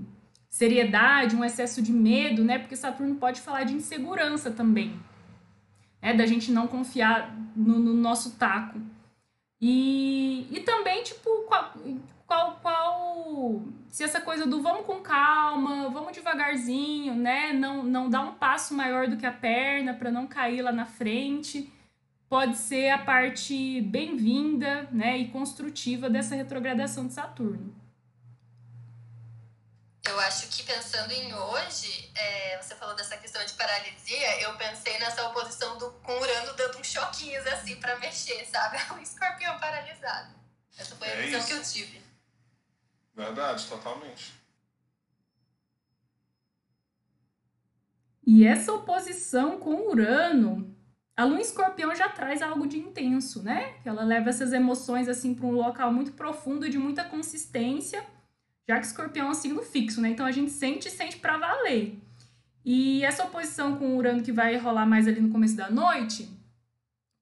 [0.50, 2.58] seriedade, um excesso de medo, né?
[2.58, 4.98] Porque Saturno pode falar de insegurança também,
[6.02, 6.14] né?
[6.14, 8.80] Da gente não confiar no, no nosso taco.
[9.60, 11.28] E, e também, tipo,
[12.28, 13.62] qual, qual.
[13.88, 17.54] Se essa coisa do vamos com calma, vamos devagarzinho, né?
[17.54, 20.84] Não, não dar um passo maior do que a perna para não cair lá na
[20.84, 21.72] frente
[22.28, 27.74] pode ser a parte bem-vinda né, e construtiva dessa retrogradação de Saturno.
[30.06, 34.98] Eu acho que pensando em hoje, é, você falou dessa questão de paralisia, eu pensei
[34.98, 38.76] nessa oposição do com Urano dando uns choquinhos assim para mexer, sabe?
[38.92, 40.34] O escorpião paralisado.
[40.76, 41.48] Essa foi a é visão isso.
[41.48, 42.07] que eu tive.
[43.18, 44.32] Verdade, totalmente.
[48.24, 50.76] E essa oposição com Urano
[51.16, 53.72] a lua em escorpião já traz algo de intenso, né?
[53.82, 58.06] Que ela leva essas emoções assim para um local muito profundo e de muita consistência,
[58.68, 60.10] já que escorpião é um signo fixo, né?
[60.10, 61.98] Então a gente sente e sente para valer.
[62.64, 66.30] E essa oposição com Urano que vai rolar mais ali no começo da noite,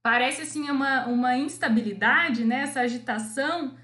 [0.03, 2.65] parece assim uma, uma instabilidade, né?
[2.65, 3.79] Essa agitação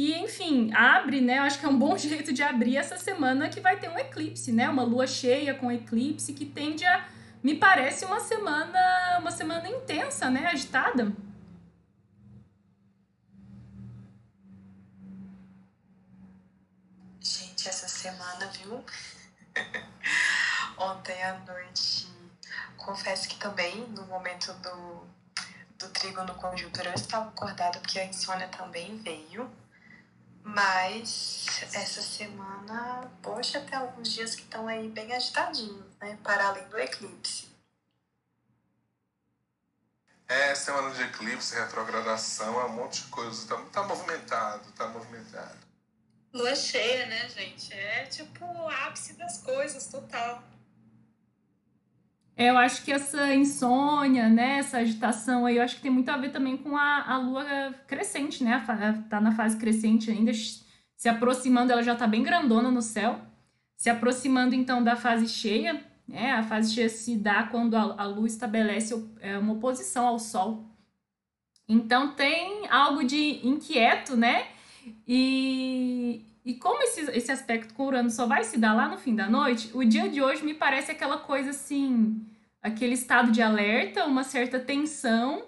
[0.00, 1.36] que, enfim, abre, né?
[1.36, 3.98] Eu acho que é um bom jeito de abrir essa semana que vai ter um
[3.98, 4.66] eclipse, né?
[4.66, 7.06] Uma lua cheia com eclipse que tende a
[7.42, 10.46] me parece uma semana, uma semana intensa, né?
[10.46, 11.12] Agitada.
[17.20, 18.82] Gente, essa semana, viu?
[20.78, 22.08] Ontem à noite,
[22.78, 25.06] confesso que também, no momento do,
[25.78, 29.50] do trigo no conjuntura, eu estava acordada porque a insônia também veio.
[30.60, 36.18] Mas essa semana, poxa, tem alguns dias que estão aí bem agitadinhos, né?
[36.22, 37.48] Para além do eclipse.
[40.28, 43.48] É, semana de eclipse, retrogradação, é um monte de coisa.
[43.48, 45.58] Tá, tá movimentado, tá movimentado.
[46.30, 47.72] Lua cheia, né, gente?
[47.72, 50.44] É tipo o ápice das coisas, total.
[52.36, 56.08] É, eu acho que essa insônia, né, essa agitação aí, eu acho que tem muito
[56.08, 58.64] a ver também com a, a lua crescente, né?
[59.10, 63.20] Tá na fase crescente ainda, se aproximando, ela já tá bem grandona no céu.
[63.76, 66.32] Se aproximando então da fase cheia, né?
[66.32, 70.66] A fase cheia se dá quando a, a lua estabelece é, uma oposição ao sol.
[71.68, 74.48] Então tem algo de inquieto, né?
[75.06, 79.14] E, e como esse, esse aspecto com Urano só vai se dar lá no fim
[79.14, 82.26] da noite, o dia de hoje me parece aquela coisa assim
[82.62, 85.46] aquele estado de alerta, uma certa tensão.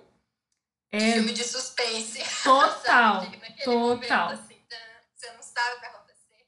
[0.90, 2.20] É, Filme de suspense.
[2.42, 3.26] Total,
[3.64, 4.26] total.
[4.26, 4.56] Momento, assim,
[5.14, 6.46] você não sabe o que vai acontecer.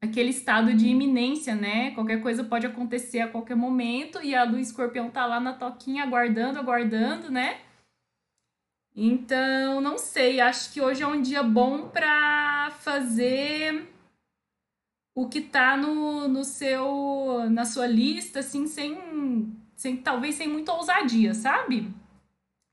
[0.00, 1.90] Aquele estado de iminência, né?
[1.92, 6.04] Qualquer coisa pode acontecer a qualquer momento e a do escorpião tá lá na toquinha
[6.04, 7.60] aguardando, aguardando, né?
[8.96, 13.88] Então, não sei, acho que hoje é um dia bom para fazer
[15.16, 20.72] o que tá no, no seu na sua lista assim sem, sem talvez sem muita
[20.72, 21.92] ousadia, sabe?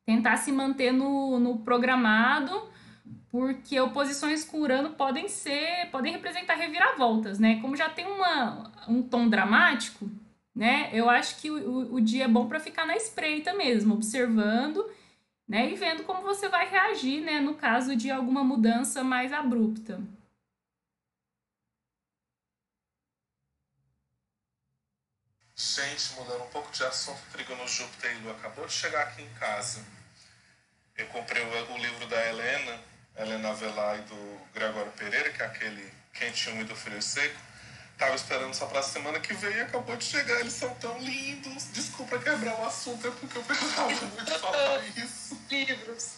[0.06, 2.70] Tentar se manter no, no programado,
[3.30, 7.60] porque oposições com Urano podem ser, podem representar reviravoltas, né?
[7.62, 10.10] Como já tem uma, um tom dramático,
[10.56, 10.90] né?
[10.94, 14.86] Eu acho que o, o dia é bom para ficar na espreita mesmo, observando
[15.52, 15.70] né?
[15.70, 20.00] E vendo como você vai reagir, né, no caso de alguma mudança mais abrupta.
[25.54, 27.20] Gente, mudando um pouco de assunto,
[27.58, 29.86] no Júpiter e Lua acabou de chegar aqui em casa.
[30.96, 32.80] Eu comprei o, o livro da Helena,
[33.18, 37.51] Helena Velar e do Gregório Pereira, que é aquele Quente, Úmido, Frio Seco
[38.02, 40.40] Tava esperando só pra semana que vem e acabou de chegar.
[40.40, 41.66] Eles são tão lindos.
[41.66, 45.40] Desculpa quebrar o assunto, é porque eu precisava muito falar isso.
[45.48, 46.14] Livros.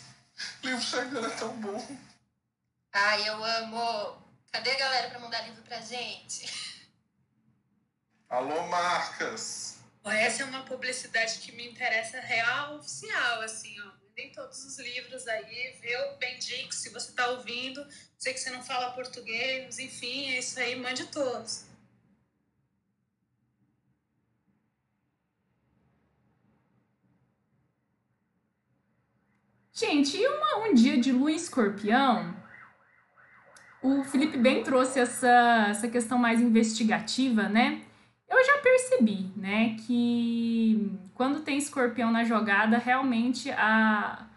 [0.63, 1.97] Livro chegando é tão bom.
[2.93, 4.17] Ai, eu amo.
[4.49, 6.49] Cadê a galera pra mandar livro pra gente?
[8.29, 9.79] Alô, marcas!
[10.05, 13.91] Essa é uma publicidade que me interessa real, oficial, assim, ó.
[14.15, 17.85] Tem todos os livros aí, vê o Bendico, se você tá ouvindo.
[18.17, 21.72] Sei que você não fala português, enfim, é isso aí, mande todos.
[29.73, 32.35] Gente, e uma, um dia de lua em escorpião?
[33.81, 37.81] O Felipe bem trouxe essa, essa questão mais investigativa, né?
[38.29, 44.27] Eu já percebi, né, que quando tem escorpião na jogada, realmente a,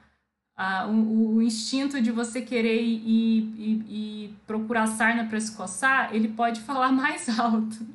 [0.57, 6.29] a, o, o instinto de você querer ir, ir procurar sarna para se coçar, ele
[6.29, 7.87] pode falar mais alto.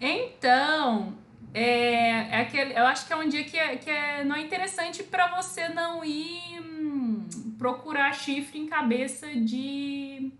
[0.00, 1.14] Então,
[1.52, 4.40] é, é aquele, eu acho que é um dia que, é, que é, não é
[4.40, 10.32] interessante para você não ir hum, procurar chifre em cabeça de,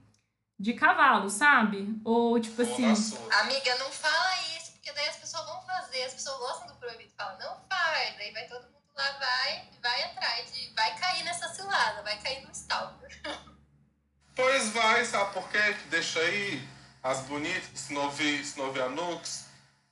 [0.59, 2.01] de cavalo, sabe?
[2.05, 2.85] Ou tipo assim.
[2.85, 7.13] Amiga, não fala isso, porque daí as pessoas vão fazer, as pessoas gostam do proibido,
[7.17, 11.49] falam, não faz, daí vai todo mundo lá, vai, vai atrás, de, vai cair nessa
[11.49, 13.21] cilada, vai cair no stalker.
[14.33, 15.77] Pois vai, sabe por quê?
[15.91, 16.67] Deixa aí
[17.03, 19.50] as bonitas, se não vi, se não vi a Nux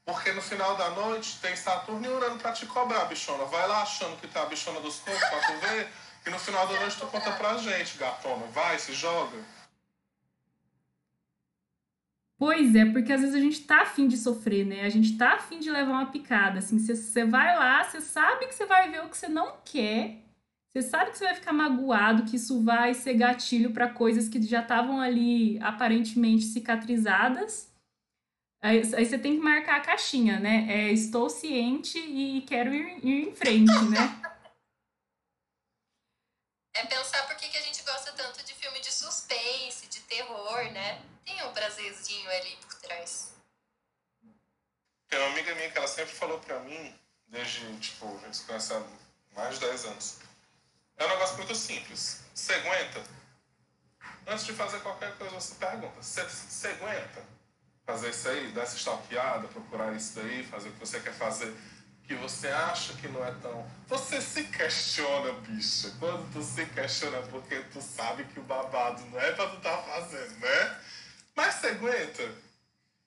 [0.08, 3.44] porque no final da noite tem Saturno e Urano pra te cobrar, bichona.
[3.44, 5.86] Vai lá achando que tá a bichona dos corpos pra tu ver.
[6.26, 8.46] E no final da noite tu conta pra gente, gatona.
[8.46, 9.36] Vai, se joga.
[12.38, 14.86] Pois é, porque às vezes a gente tá afim de sofrer, né?
[14.86, 16.60] A gente tá afim de levar uma picada.
[16.60, 20.22] Assim, você vai lá, você sabe que você vai ver o que você não quer.
[20.70, 24.40] Você sabe que você vai ficar magoado, que isso vai ser gatilho para coisas que
[24.40, 27.67] já estavam ali aparentemente cicatrizadas.
[28.60, 30.66] Aí, aí, você tem que marcar a caixinha, né?
[30.68, 33.98] É, estou ciente e quero ir, ir em frente, né?
[36.74, 40.70] É pensar por que, que a gente gosta tanto de filme de suspense, de terror,
[40.70, 41.02] né?
[41.24, 43.32] Tem um prazerzinho ali por trás.
[45.08, 46.94] Tem uma amiga minha que ela sempre falou pra mim,
[47.26, 48.82] desde, tipo, a gente se conhece há
[49.34, 50.18] mais de 10 anos.
[50.96, 52.22] É um negócio muito simples.
[52.32, 53.02] Você aguenta?
[54.28, 56.00] Antes de fazer qualquer coisa, você pergunta.
[56.00, 57.37] Você aguenta?
[57.88, 61.56] Fazer isso aí, dar essa stalkeada, procurar isso daí, fazer o que você quer fazer,
[62.06, 63.66] que você acha que não é tão.
[63.86, 65.90] Você se questiona, bicha.
[65.98, 69.58] Quando tu se questiona, é porque tu sabe que o babado não é pra tu
[69.62, 70.80] tá fazendo, né?
[71.34, 72.30] Mas você aguenta?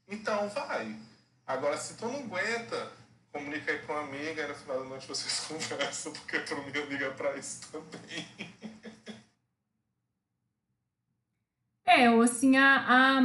[0.07, 0.97] Então vai.
[1.45, 2.91] Agora, se tu não aguenta,
[3.31, 6.75] comunica aí com uma amiga e no final da noite vocês conversam, porque pra mim
[6.75, 8.70] amiga é pra isso também.
[11.91, 13.21] É, assim, a, a,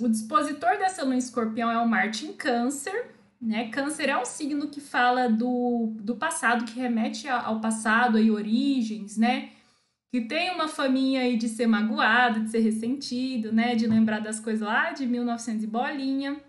[0.00, 3.68] o dispositor dessa lua em escorpião é o Marte em câncer, né?
[3.70, 9.16] Câncer é um signo que fala do, do passado, que remete ao passado e origens,
[9.16, 9.50] né?
[10.10, 13.76] Que tem uma faminha aí de ser magoado, de ser ressentido, né?
[13.76, 16.40] De lembrar das coisas lá de 1900 e bolinha.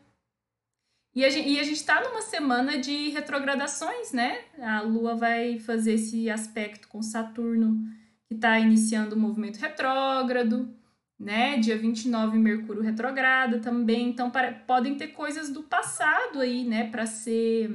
[1.14, 4.40] E a, gente, e a gente tá numa semana de retrogradações, né?
[4.60, 7.78] A Lua vai fazer esse aspecto com Saturno,
[8.28, 10.79] que está iniciando o movimento retrógrado
[11.20, 11.58] né?
[11.58, 14.08] Dia 29, Mercúrio retrograda também.
[14.10, 17.70] Então, para, podem ter coisas do passado aí, né, para ser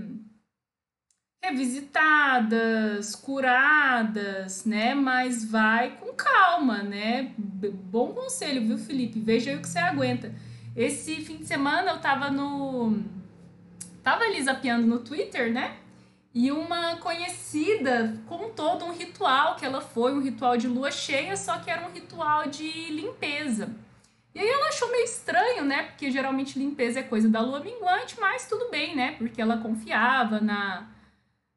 [1.42, 4.94] revisitadas, curadas, né?
[4.94, 7.33] Mas vai com calma, né?
[7.37, 9.20] Bom conselho, viu, Felipe?
[9.20, 10.35] Veja aí o que você aguenta.
[10.74, 12.98] Esse fim de semana eu tava no
[14.02, 15.76] tava ali zapeando no Twitter, né?
[16.35, 21.37] E uma conhecida contou de um ritual que ela foi, um ritual de lua cheia,
[21.37, 23.73] só que era um ritual de limpeza.
[24.35, 25.85] E aí ela achou meio estranho, né?
[25.85, 29.12] Porque geralmente limpeza é coisa da lua minguante, mas tudo bem, né?
[29.12, 30.88] Porque ela confiava na,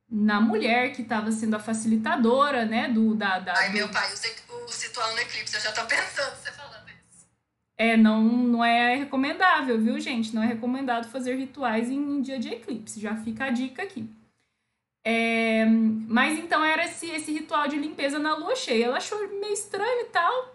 [0.07, 2.87] na mulher que estava sendo a facilitadora, né?
[2.87, 6.51] Do, da, da, Ai, meu pai, o ritual no eclipse, eu já tô pensando você
[6.51, 7.25] falando isso.
[7.75, 10.35] É, não, não é recomendável, viu, gente?
[10.35, 12.99] Não é recomendado fazer rituais em, em dia de eclipse.
[12.99, 14.07] Já fica a dica aqui.
[15.09, 18.87] É, mas então era esse, esse ritual de limpeza na lua cheia.
[18.87, 20.53] Ela achou meio estranho e tal.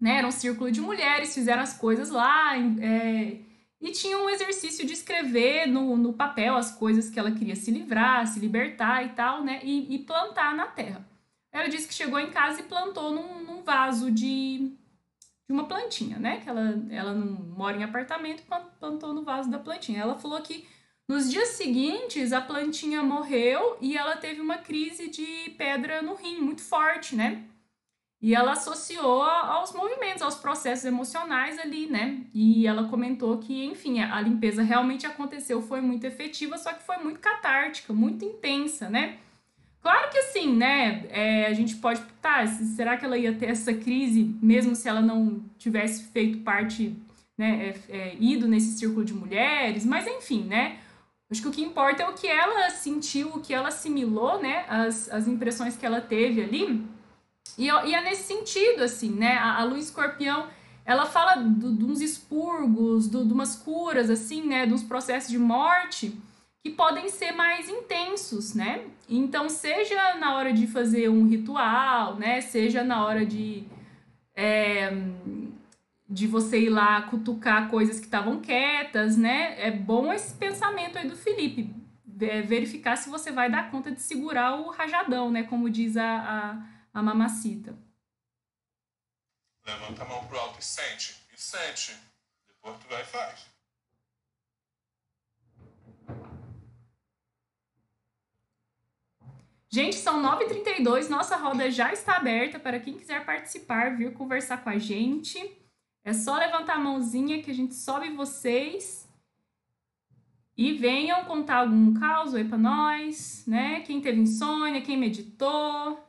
[0.00, 0.18] Né?
[0.18, 2.56] Era um círculo de mulheres, fizeram as coisas lá.
[2.56, 3.38] É,
[3.80, 7.72] e tinha um exercício de escrever no, no papel as coisas que ela queria se
[7.72, 9.58] livrar, se libertar e tal, né?
[9.64, 11.04] E, e plantar na terra.
[11.50, 14.70] Ela disse que chegou em casa e plantou num, num vaso de,
[15.44, 16.38] de uma plantinha, né?
[16.38, 18.44] Que ela, ela não mora em apartamento,
[18.78, 20.02] plantou no vaso da plantinha.
[20.02, 20.64] Ela falou que
[21.08, 26.40] nos dias seguintes, a plantinha morreu e ela teve uma crise de pedra no rim
[26.40, 27.44] muito forte, né?
[28.20, 32.22] E ela associou aos movimentos, aos processos emocionais ali, né?
[32.34, 36.96] E ela comentou que, enfim, a limpeza realmente aconteceu, foi muito efetiva, só que foi
[36.96, 39.18] muito catártica, muito intensa, né?
[39.80, 41.06] Claro que assim, né?
[41.10, 42.00] É, a gente pode.
[42.20, 46.96] Tá, será que ela ia ter essa crise, mesmo se ela não tivesse feito parte,
[47.38, 47.76] né?
[47.88, 49.84] É, é, ido nesse círculo de mulheres?
[49.84, 50.80] Mas enfim, né?
[51.30, 54.64] Acho que o que importa é o que ela sentiu, o que ela assimilou, né?
[54.68, 56.86] As, as impressões que ela teve ali.
[57.58, 59.36] E, e é nesse sentido, assim, né?
[59.36, 60.46] A, a Lua Escorpião,
[60.84, 64.66] ela fala de uns expurgos, de umas curas, assim, né?
[64.66, 66.16] De uns processos de morte
[66.62, 68.84] que podem ser mais intensos, né?
[69.08, 72.40] Então, seja na hora de fazer um ritual, né?
[72.40, 73.64] Seja na hora de...
[74.34, 74.90] É,
[76.08, 79.60] de você ir lá cutucar coisas que estavam quietas, né?
[79.60, 81.74] É bom esse pensamento aí do Felipe,
[82.06, 85.42] verificar se você vai dar conta de segurar o rajadão, né?
[85.42, 87.76] Como diz a, a, a mamacita.
[89.66, 91.16] Levanta a mão pro alto e sente.
[91.34, 91.96] E sente.
[92.46, 93.56] Depois tu vai e faz.
[99.68, 104.70] Gente, são 9h32, nossa roda já está aberta para quem quiser participar, vir conversar com
[104.70, 105.65] a gente.
[106.06, 109.08] É só levantar a mãozinha que a gente sobe vocês
[110.56, 113.80] e venham contar algum caos aí para nós, né?
[113.80, 116.00] Quem teve insônia, quem meditou.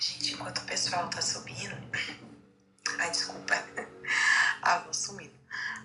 [0.00, 1.76] Gente, enquanto o pessoal tá subindo.
[2.98, 3.52] Ai, desculpa.
[4.62, 5.38] ah, vou sumindo.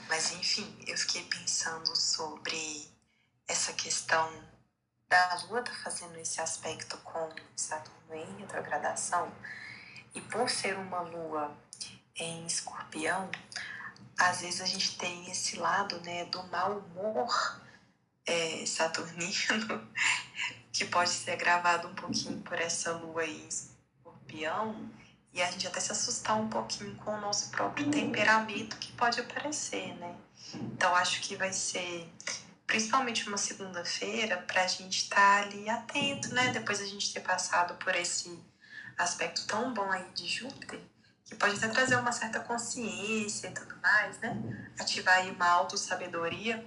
[0.08, 2.88] Mas enfim, eu fiquei pensando sobre
[3.46, 4.57] essa questão
[5.10, 9.32] da Lua tá fazendo esse aspecto com Saturno em retrogradação,
[10.14, 11.56] e por ser uma Lua
[12.16, 13.30] em escorpião,
[14.18, 17.62] às vezes a gente tem esse lado né, do mau humor
[18.26, 19.88] é, saturnino,
[20.74, 24.90] que pode ser agravado um pouquinho por essa Lua em escorpião,
[25.34, 29.20] e a gente até se assustar um pouquinho com o nosso próprio temperamento que pode
[29.20, 30.16] aparecer, né?
[30.56, 32.12] Então acho que vai ser
[32.68, 36.52] principalmente uma segunda-feira, para a gente estar tá ali atento, né?
[36.52, 38.38] Depois a gente ter passado por esse
[38.98, 40.80] aspecto tão bom aí de Júpiter,
[41.24, 44.72] que pode até trazer uma certa consciência e tudo mais, né?
[44.78, 46.64] Ativar aí uma autossabedoria,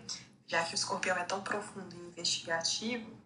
[0.47, 3.21] já que o escorpião é tão profundo e investigativo,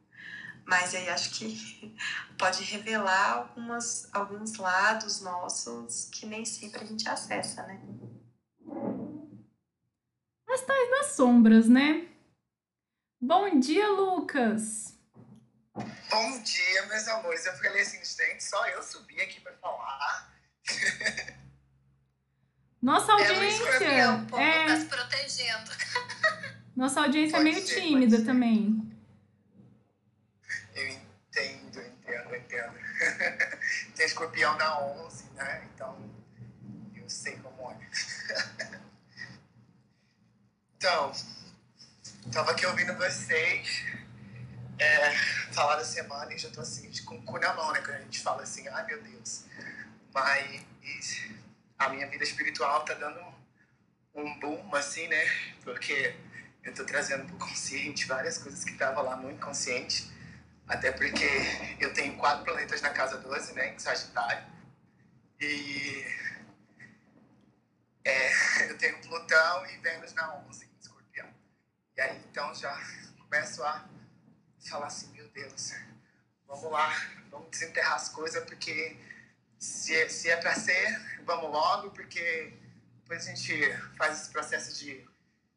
[0.67, 1.97] mas aí acho que
[2.37, 7.81] pode revelar algumas, alguns lados nossos que nem sempre a gente acessa, né?
[10.47, 12.13] Mas tá nas sombras, né?
[13.27, 14.99] Bom dia, Lucas!
[15.75, 17.47] Bom dia, meus amores.
[17.47, 20.31] Eu falei assim, gente, só eu subi aqui para falar.
[22.83, 24.67] Nossa é audiência é, o é...
[24.67, 25.71] tá se protegendo.
[26.77, 28.95] Nossa audiência pode é meio ser, tímida também.
[30.75, 32.75] Eu entendo, entendo, entendo.
[33.97, 35.67] Tem escorpião da 11, né?
[35.75, 35.99] Então,
[36.95, 38.81] eu sei como é.
[40.77, 41.11] então,
[42.33, 43.85] Tava aqui ouvindo vocês
[44.79, 45.13] é,
[45.53, 47.81] falar da semana e já tô assim, com o cu na mão, né?
[47.81, 49.45] Quando a gente fala assim, ai meu Deus.
[50.12, 50.64] Mas
[51.79, 53.20] a minha vida espiritual tá dando
[54.14, 55.22] um boom, assim, né?
[55.62, 56.16] Porque
[56.64, 60.11] eu tô trazendo pro consciente várias coisas que estavam lá no inconsciente.
[60.66, 61.29] Até porque
[61.79, 63.75] eu tenho quatro planetas na casa 12, né?
[63.75, 64.45] Em Sagitário.
[65.39, 66.05] E
[68.05, 70.64] é, eu tenho Plutão e Vênus na 11.
[71.97, 72.76] E aí então já
[73.18, 73.88] começo a
[74.68, 75.72] falar assim, meu Deus,
[76.47, 76.90] vamos lá,
[77.30, 78.97] vamos desenterrar as coisas porque
[79.59, 82.53] se é, se é para ser, vamos logo, porque
[82.99, 85.07] depois a gente faz esse processo de,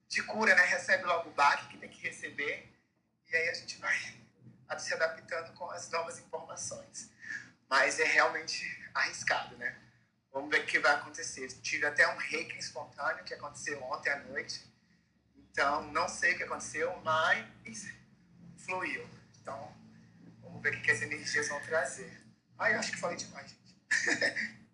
[0.08, 0.64] de cura, né?
[0.66, 2.72] Recebe logo o baque que tem que receber,
[3.30, 3.98] e aí a gente vai
[4.78, 7.10] se adaptando com as novas informações.
[7.70, 8.64] Mas é realmente
[8.94, 9.76] arriscado, né?
[10.32, 11.48] Vamos ver o que vai acontecer.
[11.62, 14.66] Tive até um reiki espontâneo que aconteceu ontem à noite.
[15.58, 17.44] Então, não sei o que aconteceu, mas
[18.60, 19.10] fluiu.
[19.42, 19.76] Então,
[20.44, 22.16] vamos ver o que as energias vão trazer.
[22.60, 23.76] Ah, eu acho que falei demais, gente.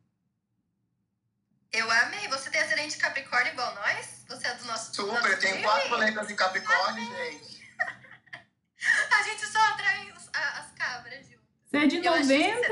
[1.72, 2.28] Eu amei.
[2.28, 4.26] Você tem acidente de Capricórnio igual nós?
[4.28, 7.64] Você é do nosso Super, eu tenho quatro planetas em Capricórnio, gente.
[9.18, 11.40] A gente só atrai os, as cabras, Ju.
[11.66, 12.68] Você é de 90?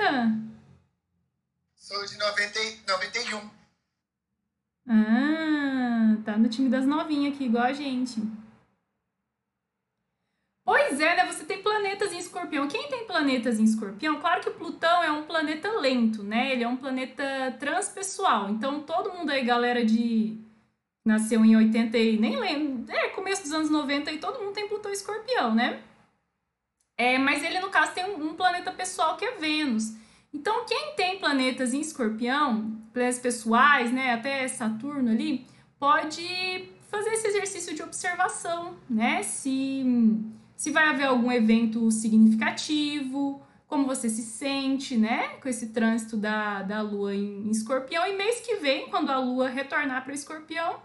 [1.75, 3.51] Sou de 90, 91.
[4.87, 5.60] Ah,
[6.21, 8.21] tá no time das novinhas aqui, igual a gente.
[10.63, 11.25] Pois é, né?
[11.25, 12.67] Você tem planetas em escorpião.
[12.67, 16.51] Quem tem planetas em escorpião, claro que o Plutão é um planeta lento, né?
[16.51, 18.49] Ele é um planeta transpessoal.
[18.49, 20.37] Então, todo mundo aí, galera de.
[21.03, 22.85] Nasceu em 80 e nem lembro.
[22.93, 25.81] É, começo dos anos 90 e todo mundo tem Plutão em escorpião, né?
[26.97, 29.95] É, mas ele, no caso, tem um, um planeta pessoal que é Vênus.
[30.33, 35.45] Então, quem tem planetas em escorpião, planetas pessoais, né, até Saturno ali,
[35.81, 39.23] pode fazer esse exercício de observação, né?
[39.23, 39.83] Se,
[40.55, 45.29] se vai haver algum evento significativo, como você se sente, né?
[45.39, 48.05] Com esse trânsito da, da Lua em, em escorpião.
[48.05, 50.79] E mês que vem, quando a Lua retornar para o escorpião,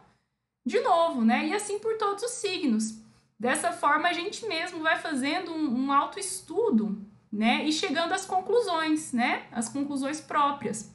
[0.64, 1.46] de novo, né?
[1.48, 2.98] E assim por todos os signos.
[3.38, 7.64] Dessa forma, a gente mesmo vai fazendo um, um autoestudo né?
[7.64, 9.46] E chegando às conclusões, né?
[9.52, 10.90] As conclusões próprias.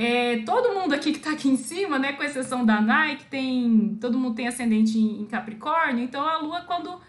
[0.00, 3.98] É, todo mundo aqui que está aqui em cima, né, com exceção da Nike, tem,
[4.00, 7.00] todo mundo tem ascendente em, Capricórnio, então a Lua quando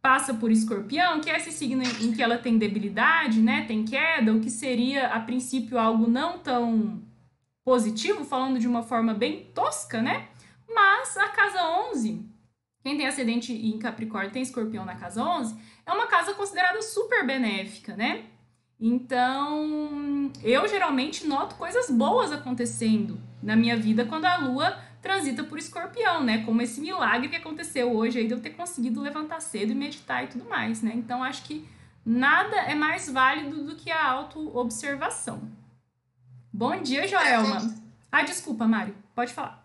[0.00, 4.32] passa por Escorpião, que é esse signo em que ela tem debilidade, né, tem queda,
[4.32, 7.02] o que seria a princípio algo não tão
[7.62, 10.28] positivo, falando de uma forma bem tosca, né?
[10.66, 12.24] Mas a casa 11,
[12.82, 17.26] quem tem ascendente em Capricórnio tem Escorpião na casa 11, é uma casa considerada super
[17.26, 18.24] benéfica, né?
[18.80, 25.58] Então, eu geralmente noto coisas boas acontecendo na minha vida quando a lua transita por
[25.58, 26.44] escorpião, né?
[26.44, 30.24] Como esse milagre que aconteceu hoje aí de eu ter conseguido levantar cedo e meditar
[30.24, 30.92] e tudo mais, né?
[30.94, 31.68] Então, acho que
[32.04, 35.50] nada é mais válido do que a auto-observação.
[36.52, 37.58] Bom dia, Joelma.
[38.10, 38.96] Ah, desculpa, Mário.
[39.14, 39.64] Pode falar.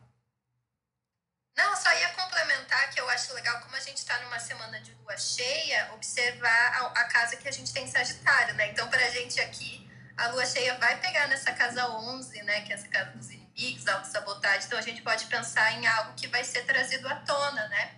[1.55, 4.91] Não, só ia complementar que eu acho legal, como a gente está numa semana de
[4.95, 6.82] lua cheia, observar a,
[7.23, 8.69] casa que a gente tem em Sagitário, né?
[8.71, 12.61] Então, para a gente aqui, a lua cheia vai pegar nessa casa 11, né?
[12.61, 14.65] Que é essa casa dos inimigos, da sabotagem.
[14.65, 17.91] Então, a gente pode pensar em algo que vai ser trazido à tona, né?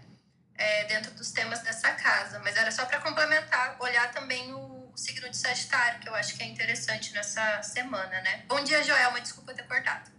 [0.58, 2.40] É, dentro dos temas dessa casa.
[2.40, 6.44] Mas era só para complementar, olhar também o, signo de Sagitário, que eu acho que
[6.44, 8.46] é interessante nessa semana, né?
[8.48, 9.20] Bom dia, Joelma.
[9.20, 10.10] Desculpa ter cortado.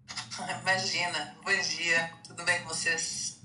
[0.60, 1.36] Imagina.
[1.44, 2.12] Bom dia.
[2.26, 3.38] Tudo bem com vocês?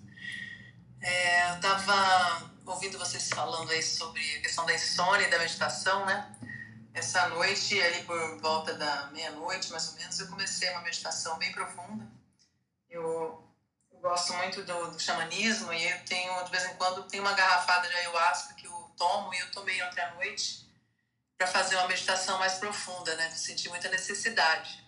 [1.00, 6.05] É, eu estava ouvindo vocês falando aí sobre a questão da insônia e da meditação,
[6.05, 6.36] né?
[6.93, 11.51] Essa noite, ali por volta da meia-noite, mais ou menos, eu comecei uma meditação bem
[11.51, 12.05] profunda.
[12.89, 13.43] Eu,
[13.91, 17.34] eu gosto muito do, do, xamanismo e eu tenho, de vez em quando, tenho uma
[17.34, 20.68] garrafada de ayahuasca que eu tomo e eu tomei ontem à noite
[21.38, 23.30] para fazer uma meditação mais profunda, né?
[23.32, 24.84] Senti muita necessidade.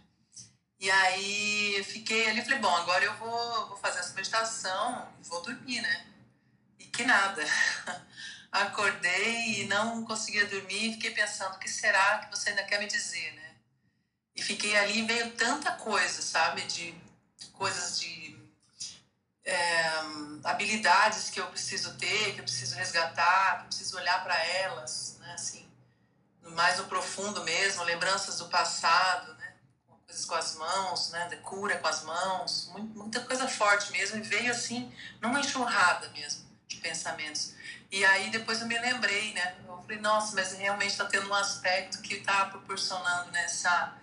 [0.79, 5.41] E aí fiquei ali, falei, bom, agora eu vou, vou fazer essa meditação e vou
[5.41, 6.08] dormir, né?
[6.79, 7.43] E que nada.
[8.51, 12.87] Acordei e não conseguia dormir, fiquei pensando, o que será que você ainda quer me
[12.87, 13.55] dizer, né?
[14.35, 16.63] E fiquei ali e veio tanta coisa, sabe?
[16.63, 16.95] De
[17.53, 18.39] coisas de
[19.45, 19.83] é,
[20.45, 25.17] habilidades que eu preciso ter, que eu preciso resgatar, que eu preciso olhar para elas,
[25.19, 25.33] né?
[25.33, 25.69] Assim,
[26.41, 29.37] mais no profundo mesmo, lembranças do passado,
[30.07, 34.21] coisas com as mãos, né, de cura com as mãos, muita coisa forte mesmo, e
[34.21, 36.48] veio assim, numa enxurrada mesmo
[36.79, 37.53] pensamentos.
[37.91, 41.33] E aí depois eu me lembrei, né, eu falei, nossa, mas realmente está tendo um
[41.33, 43.95] aspecto que está proporcionando né, essa,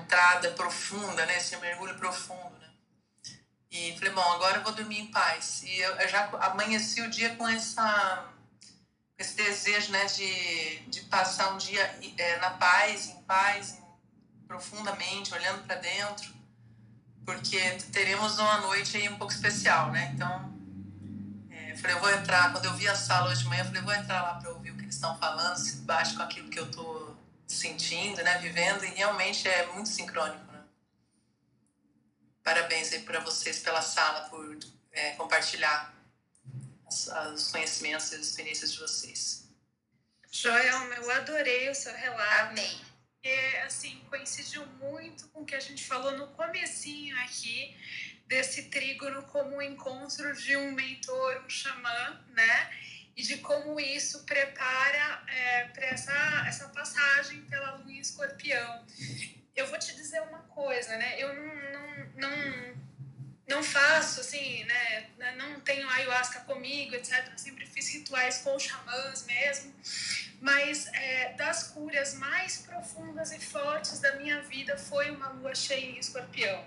[0.00, 2.68] entrada profunda, né, esse mergulho profundo, né.
[3.70, 5.62] E falei, bom, agora eu vou dormir em paz.
[5.62, 8.26] E eu, eu já amanheci o dia com essa
[9.20, 11.82] esse desejo né, de, de passar um dia
[12.16, 13.78] é, na paz, em paz,
[14.48, 16.32] profundamente, olhando para dentro,
[17.24, 17.60] porque
[17.92, 20.10] teremos uma noite aí um pouco especial, né?
[20.14, 20.59] Então,
[21.80, 22.52] falei, eu vou entrar.
[22.52, 24.50] Quando eu vi a sala hoje de manhã, eu falei, eu vou entrar lá para
[24.50, 27.16] ouvir o que eles estão falando, se bate com aquilo que eu estou
[27.46, 28.38] sentindo, né?
[28.38, 30.62] Vivendo, e realmente é muito sincrônico, né?
[32.42, 34.58] Parabéns aí para vocês pela sala, por
[34.92, 35.94] é, compartilhar
[36.88, 39.48] os conhecimentos e as experiências de vocês.
[40.30, 42.50] Joelma, eu adorei o seu relato.
[42.50, 42.90] Amei
[43.22, 47.76] é, assim, coincidiu muito com o que a gente falou no comecinho aqui,
[48.30, 52.70] desse trígono como um encontro de um mentor, um xamã, né?
[53.16, 58.86] E de como isso prepara é, para essa, essa passagem pela lua em escorpião.
[59.56, 61.20] Eu vou te dizer uma coisa, né?
[61.20, 62.74] Eu não, não, não,
[63.48, 65.10] não faço, assim, né?
[65.36, 67.28] Não tenho ayahuasca comigo, etc.
[67.32, 69.74] Eu sempre fiz rituais com xamãs mesmo
[70.40, 75.84] mas é, das curas mais profundas e fortes da minha vida foi uma lua cheia
[75.84, 76.64] em escorpião.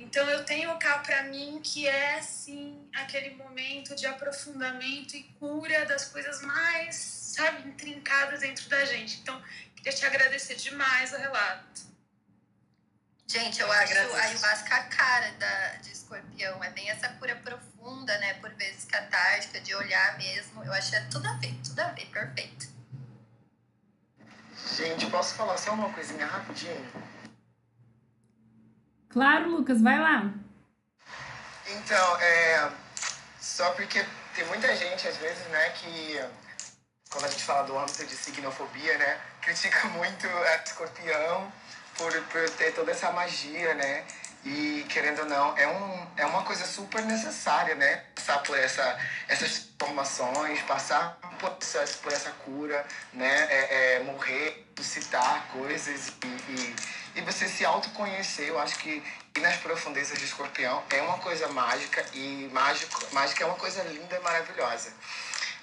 [0.00, 5.84] Então eu tenho cá para mim que é sim aquele momento de aprofundamento e cura
[5.84, 9.20] das coisas mais, sabe, intrincadas dentro da gente.
[9.20, 9.40] Então,
[9.76, 11.90] queria te agradecer demais o relato.
[13.26, 16.64] Gente, eu acho a ayahuasca a cara da, de escorpião.
[16.64, 18.34] É bem essa cura profunda, né?
[18.34, 20.64] Por vezes catártica, de olhar mesmo.
[20.64, 22.68] Eu acho que é tudo a ver, tudo a ver, perfeito.
[24.76, 27.09] Gente, posso falar só uma coisinha rapidinho?
[29.10, 30.32] Claro, Lucas, vai lá.
[31.66, 32.70] Então, é.
[33.40, 34.04] Só porque
[34.34, 36.20] tem muita gente, às vezes, né, que
[37.10, 41.52] quando a gente fala do âmbito de signofobia, né, critica muito a escorpião
[41.96, 44.04] por, por ter toda essa magia, né?
[44.42, 48.04] E querendo ou não, é, um, é uma coisa super necessária, né?
[48.14, 48.98] Passar por essa,
[49.28, 53.46] essas formações, passar por essa, por essa cura, né?
[53.50, 56.76] É, é, morrer, citar coisas e, e,
[57.14, 58.48] e, você se autoconhecer.
[58.48, 59.02] Eu acho que
[59.36, 63.82] ir nas profundezas de escorpião é uma coisa mágica e mágico, mágica é uma coisa
[63.84, 64.92] linda e maravilhosa.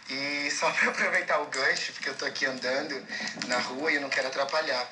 [0.09, 3.05] E só para aproveitar o gancho, porque eu tô aqui andando
[3.47, 4.89] na rua e eu não quero atrapalhar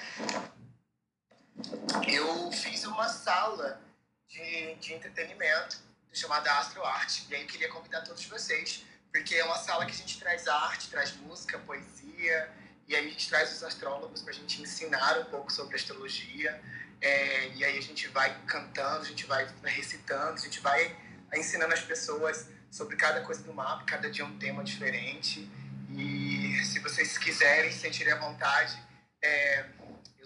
[2.08, 3.82] eu fiz uma sala
[4.28, 5.78] de, de entretenimento
[6.14, 7.26] chamada Astro Arte.
[7.30, 10.48] E aí eu queria convidar todos vocês, porque é uma sala que a gente traz
[10.48, 12.52] arte, traz música, poesia,
[12.88, 16.62] e aí a gente traz os astrólogos para a gente ensinar um pouco sobre astrologia.
[17.02, 20.96] É, e aí a gente vai cantando, a gente vai recitando, a gente vai
[21.34, 25.50] ensinando as pessoas sobre cada coisa do mapa, cada dia um tema diferente.
[25.90, 28.78] E se vocês quiserem, sentirem à vontade,
[29.22, 29.66] é,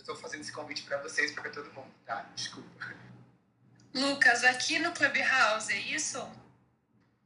[0.10, 2.26] estou fazendo esse convite para vocês, para todo mundo, tá?
[2.36, 2.96] Desculpa.
[3.94, 6.28] Lucas, aqui no Clubhouse, é isso?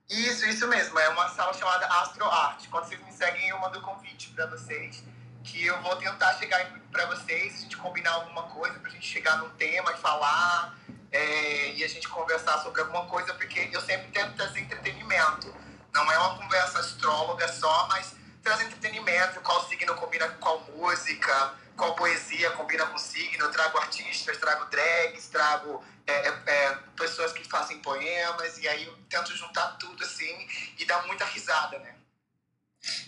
[0.09, 0.99] Isso, isso mesmo.
[0.99, 2.67] É uma sala chamada Astro Art.
[2.69, 5.03] Quando vocês me seguem, eu mando o convite para vocês.
[5.43, 9.07] Que eu vou tentar chegar para vocês, a gente combinar alguma coisa, para a gente
[9.07, 10.77] chegar num tema e falar.
[11.11, 15.53] É, e a gente conversar sobre alguma coisa, porque eu sempre tento trazer entretenimento.
[15.93, 21.53] Não é uma conversa astróloga só, mas trazer entretenimento, qual signo combina com qual música,
[21.77, 27.31] qual poesia combina com signo, eu trago artistas, trago drags, trago é, é, é, pessoas
[27.31, 31.95] que fazem poemas, e aí eu tento juntar tudo assim e dar muita risada, né?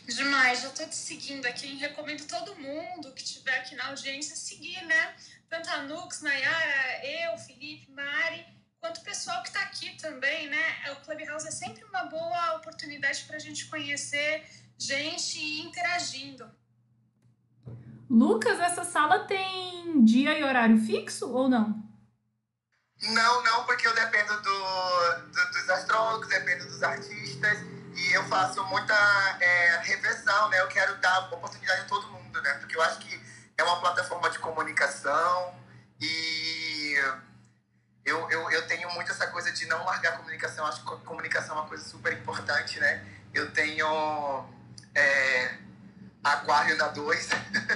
[0.08, 4.82] Demais, já tô te seguindo aqui, recomendo todo mundo que estiver aqui na audiência seguir,
[4.86, 5.16] né?
[5.50, 8.46] Tanto a Nux, Nayara, eu, Felipe, Mari,
[8.80, 10.92] quanto o pessoal que está aqui também, né?
[10.92, 14.46] O Clubhouse é sempre uma boa oportunidade para a gente conhecer
[14.78, 16.50] gente e ir interagindo.
[18.10, 21.84] Lucas, essa sala tem dia e horário fixo ou não?
[23.02, 28.64] Não, não, porque eu dependo do, do dos astrólogos, dependo dos artistas e eu faço
[28.66, 28.94] muita
[29.40, 30.60] é, reversão, né?
[30.60, 32.54] Eu quero dar oportunidade a todo mundo, né?
[32.56, 33.20] Porque eu acho que
[33.58, 35.56] é uma plataforma de comunicação
[36.00, 36.96] e
[38.04, 40.66] eu, eu, eu tenho muito essa coisa de não largar a comunicação.
[40.66, 43.04] Eu acho que comunicação é uma coisa super importante, né?
[43.34, 44.46] Eu tenho
[44.94, 45.58] é,
[46.22, 47.30] aquário na 2.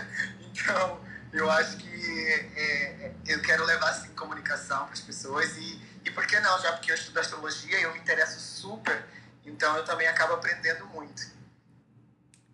[0.42, 1.02] então,
[1.32, 6.12] eu acho que é, é, eu quero levar assim, comunicação para as pessoas e, e
[6.12, 6.62] por que não?
[6.62, 9.06] Já porque eu estudo astrologia e eu me interesso super,
[9.46, 11.40] então eu também acabo aprendendo muito.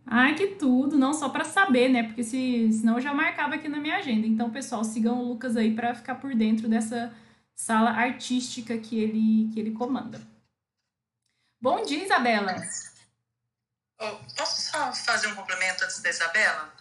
[0.07, 2.03] Ai, que tudo, não só para saber, né?
[2.03, 4.27] Porque se, senão eu já marcava aqui na minha agenda.
[4.27, 7.11] Então, pessoal, sigam o Lucas aí para ficar por dentro dessa
[7.55, 10.21] sala artística que ele, que ele comanda.
[11.59, 12.55] Bom dia, Isabela.
[13.99, 16.71] Oh, posso só fazer um complemento antes da Isabela?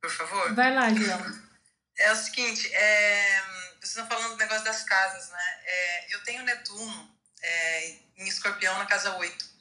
[0.00, 0.54] Por favor?
[0.54, 1.44] Vai lá, João.
[1.98, 3.40] É o seguinte, é,
[3.80, 5.62] vocês estão falando do negócio das casas, né?
[5.64, 7.13] É, eu tenho Netuno
[7.44, 9.54] é, em escorpião na casa 8.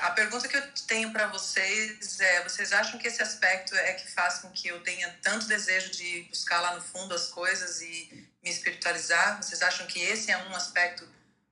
[0.00, 4.10] A pergunta que eu tenho para vocês é: vocês acham que esse aspecto é que
[4.10, 8.28] faz com que eu tenha tanto desejo de buscar lá no fundo as coisas e
[8.42, 9.42] me espiritualizar?
[9.42, 11.08] Vocês acham que esse é um aspecto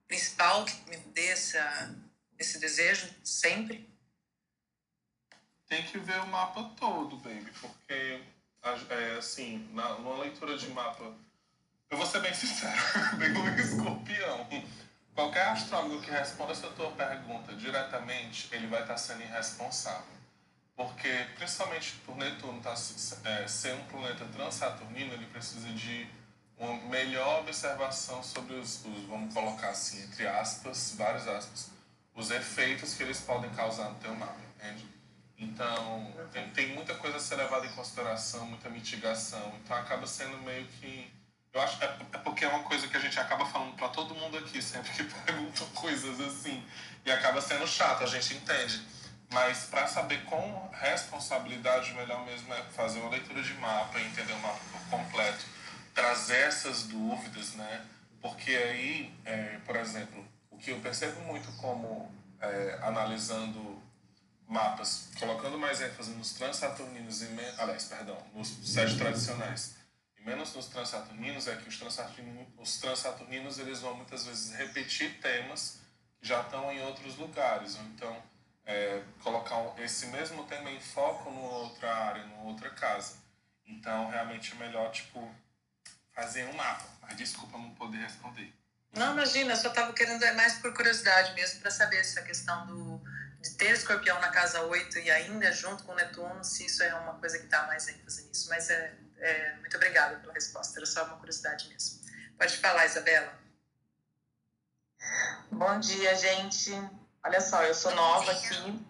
[0.07, 1.95] principal que me dê essa,
[2.39, 3.89] esse desejo sempre?
[5.69, 8.21] tem que ver o mapa todo, baby, porque,
[8.89, 11.13] é, assim, na, numa leitura de mapa,
[11.91, 12.81] eu vou ser bem sincero,
[13.19, 14.49] bem um escorpião.
[15.17, 20.15] Qualquer astrólogo que responda essa tua pergunta diretamente, ele vai estar sendo irresponsável.
[20.77, 22.75] porque principalmente por Netuno tá,
[23.25, 26.07] é, ser um planeta transaturnino, ele precisa de
[26.59, 31.71] uma melhor observação sobre os, os, vamos colocar assim, entre aspas, várias aspas,
[32.15, 34.87] os efeitos que eles podem causar no teu mapa, entende?
[35.39, 40.37] Então, tem, tem muita coisa a ser levada em consideração, muita mitigação, então acaba sendo
[40.43, 41.11] meio que
[41.57, 44.15] eu acho é, é porque é uma coisa que a gente acaba falando para todo
[44.15, 46.63] mundo aqui sempre que perguntam coisas assim
[47.05, 48.83] e acaba sendo chato, a gente entende.
[49.33, 54.33] Mas para saber com responsabilidade, o melhor mesmo é fazer uma leitura de mapa, entender
[54.33, 54.59] o mapa
[54.91, 55.45] completo,
[55.95, 57.85] trazer essas dúvidas, né?
[58.21, 63.83] Porque aí, é, por exemplo, o que eu percebo muito como é, analisando
[64.47, 67.29] mapas, colocando mais ênfase nos transaturninos e,
[67.59, 69.76] aliás, perdão, nos sete tradicionais,
[70.27, 75.79] menos nos transaturninos, é que os transaturninos, os transaturninos eles vão muitas vezes repetir temas
[76.19, 78.23] que já estão em outros lugares, ou então
[78.67, 83.15] é, colocar esse mesmo tema em foco numa outra área, numa outra casa.
[83.65, 85.33] Então, realmente é melhor, tipo,
[86.13, 86.87] fazer um mapa.
[87.03, 88.53] Mas desculpa não poder responder.
[88.93, 92.67] Não, imagina, eu só estava querendo é mais por curiosidade mesmo, para saber essa questão
[92.67, 93.01] do,
[93.41, 97.15] de ter escorpião na casa 8 e ainda junto com Netuno, se isso é uma
[97.15, 98.49] coisa que está mais ênfase nisso.
[98.49, 102.01] Mas é, é, muito obrigada pela resposta, era só uma curiosidade mesmo.
[102.39, 103.33] Pode falar, Isabela.
[105.51, 106.71] Bom dia, gente.
[107.25, 108.87] Olha só, eu sou nova aqui.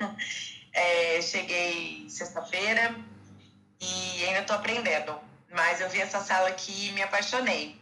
[0.76, 2.96] É, cheguei sexta-feira
[3.80, 5.16] e ainda estou aprendendo.
[5.48, 7.80] Mas eu vi essa sala aqui e me apaixonei.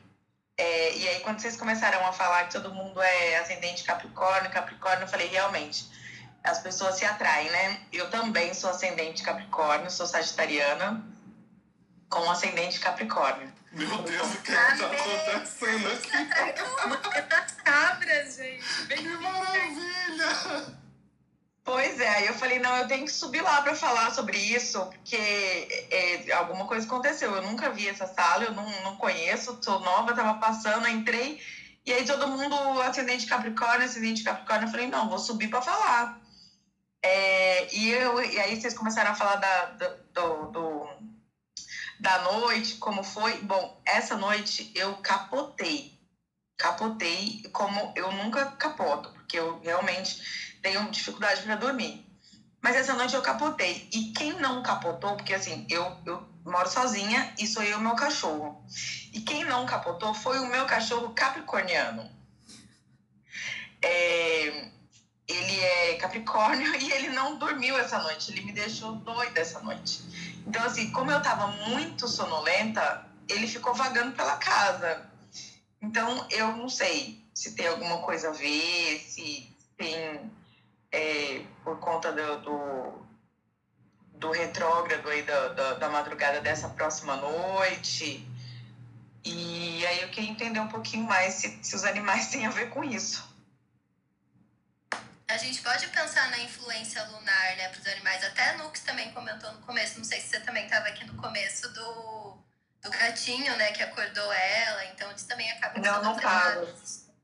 [0.58, 5.04] É, e aí, quando vocês começaram a falar que todo mundo é ascendente Capricórnio, Capricórnio,
[5.04, 5.88] eu falei, realmente,
[6.44, 7.80] as pessoas se atraem, né?
[7.90, 11.02] Eu também sou ascendente Capricórnio, sou sagitariana,
[12.12, 13.50] com ascendente Capricórnio.
[13.72, 17.22] Meu Deus, o que está acontecendo aqui?
[17.28, 18.86] das cabras, gente.
[18.86, 20.82] Que maravilha!
[21.64, 24.84] Pois é, aí eu falei, não, eu tenho que subir lá para falar sobre isso,
[24.86, 25.16] porque
[25.90, 27.34] é, alguma coisa aconteceu.
[27.34, 31.40] Eu nunca vi essa sala, eu não, não conheço, sou nova, tava passando, entrei,
[31.86, 36.20] e aí todo mundo, ascendente Capricórnio, ascendente Capricórnio, eu falei, não, vou subir para falar.
[37.00, 39.64] É, e, eu, e aí vocês começaram a falar da,
[40.12, 40.86] do, do,
[42.02, 43.40] da noite, como foi.
[43.40, 45.88] Bom, essa noite eu capotei.
[46.58, 50.16] Capotei como eu nunca capoto, porque eu realmente
[50.60, 51.96] tenho dificuldade para dormir.
[52.60, 53.86] Mas essa noite eu capotei.
[53.92, 57.94] E quem não capotou, porque assim, eu, eu moro sozinha e sou eu e meu
[57.94, 58.52] cachorro.
[59.12, 62.04] E quem não capotou foi o meu cachorro capricorniano.
[63.80, 64.68] É,
[65.28, 68.32] ele é capricórnio e ele não dormiu essa noite.
[68.32, 70.02] Ele me deixou doida essa noite.
[70.46, 75.10] Então, assim, como eu tava muito sonolenta, ele ficou vagando pela casa.
[75.80, 80.30] Então, eu não sei se tem alguma coisa a ver, se tem
[80.90, 83.06] é, por conta do, do,
[84.14, 88.28] do retrógrado aí da, da, da, madrugada dessa próxima noite.
[89.24, 92.68] E aí eu queria entender um pouquinho mais se, se os animais têm a ver
[92.68, 93.31] com isso.
[95.32, 98.22] A gente pode pensar na influência lunar, né, para os animais.
[98.22, 101.72] Até Nux também comentou no começo, não sei se você também estava aqui no começo
[101.72, 102.36] do,
[102.82, 104.84] do gatinho, né, que acordou ela.
[104.86, 106.68] Então eles também acabam não, não falo.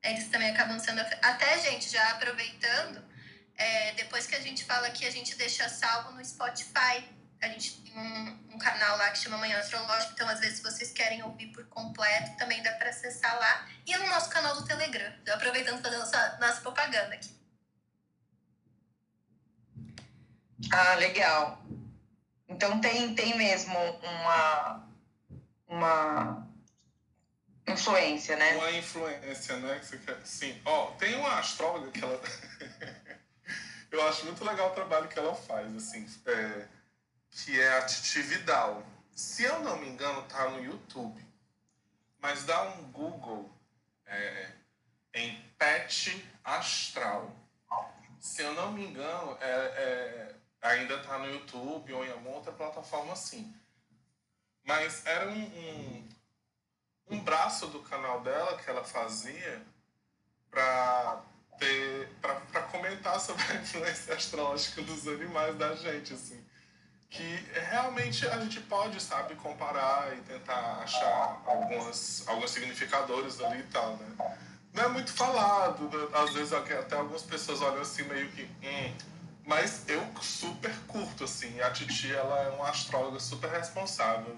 [0.02, 1.02] Eles também acabam sendo.
[1.20, 3.04] Até, gente, já aproveitando,
[3.58, 7.06] é, depois que a gente fala que a gente deixa salvo no Spotify.
[7.42, 10.62] A gente tem um, um, canal lá que chama Manhã Astrológica, então às vezes se
[10.62, 13.68] vocês querem ouvir por completo, também dá para acessar lá.
[13.86, 15.12] E no nosso canal do Telegram.
[15.34, 17.37] Aproveitando fazer nossa, nossa propaganda aqui.
[20.72, 21.62] Ah, legal.
[22.48, 24.88] Então tem, tem mesmo uma,
[25.68, 26.48] uma
[27.66, 28.56] influência, né?
[28.56, 29.80] Uma influência, né?
[30.24, 30.60] Sim.
[30.64, 32.20] Ó, tem uma astróloga que ela.
[33.90, 36.66] Eu acho muito legal o trabalho que ela faz, assim, é,
[37.30, 38.84] que é a Titi Vidal.
[39.12, 41.26] Se eu não me engano, tá no YouTube.
[42.20, 43.50] Mas dá um Google
[44.04, 44.50] é,
[45.14, 47.34] em Pet Astral.
[48.20, 52.52] Se eu não me engano, é, é, ainda tá no YouTube ou em alguma outra
[52.52, 53.54] plataforma assim.
[54.64, 56.08] Mas era um, um,
[57.10, 59.62] um braço do canal dela que ela fazia
[60.50, 61.22] para
[62.52, 66.40] para comentar sobre a influência astrológica dos animais da gente, assim.
[67.10, 73.64] Que realmente a gente pode, sabe, comparar e tentar achar algumas, alguns significadores ali e
[73.64, 74.36] tal, né?
[74.74, 76.08] Não é muito falado, né?
[76.12, 78.44] às vezes até algumas pessoas olham assim meio que.
[78.44, 78.94] Hum,
[79.48, 81.58] mas eu super curto, assim.
[81.62, 84.36] A Titi, ela é uma astróloga super responsável,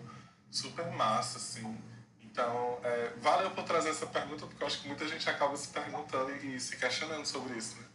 [0.49, 1.77] super massa, assim.
[2.23, 5.67] Então, é, valeu por trazer essa pergunta, porque eu acho que muita gente acaba se
[5.67, 7.89] perguntando e se questionando sobre isso, né?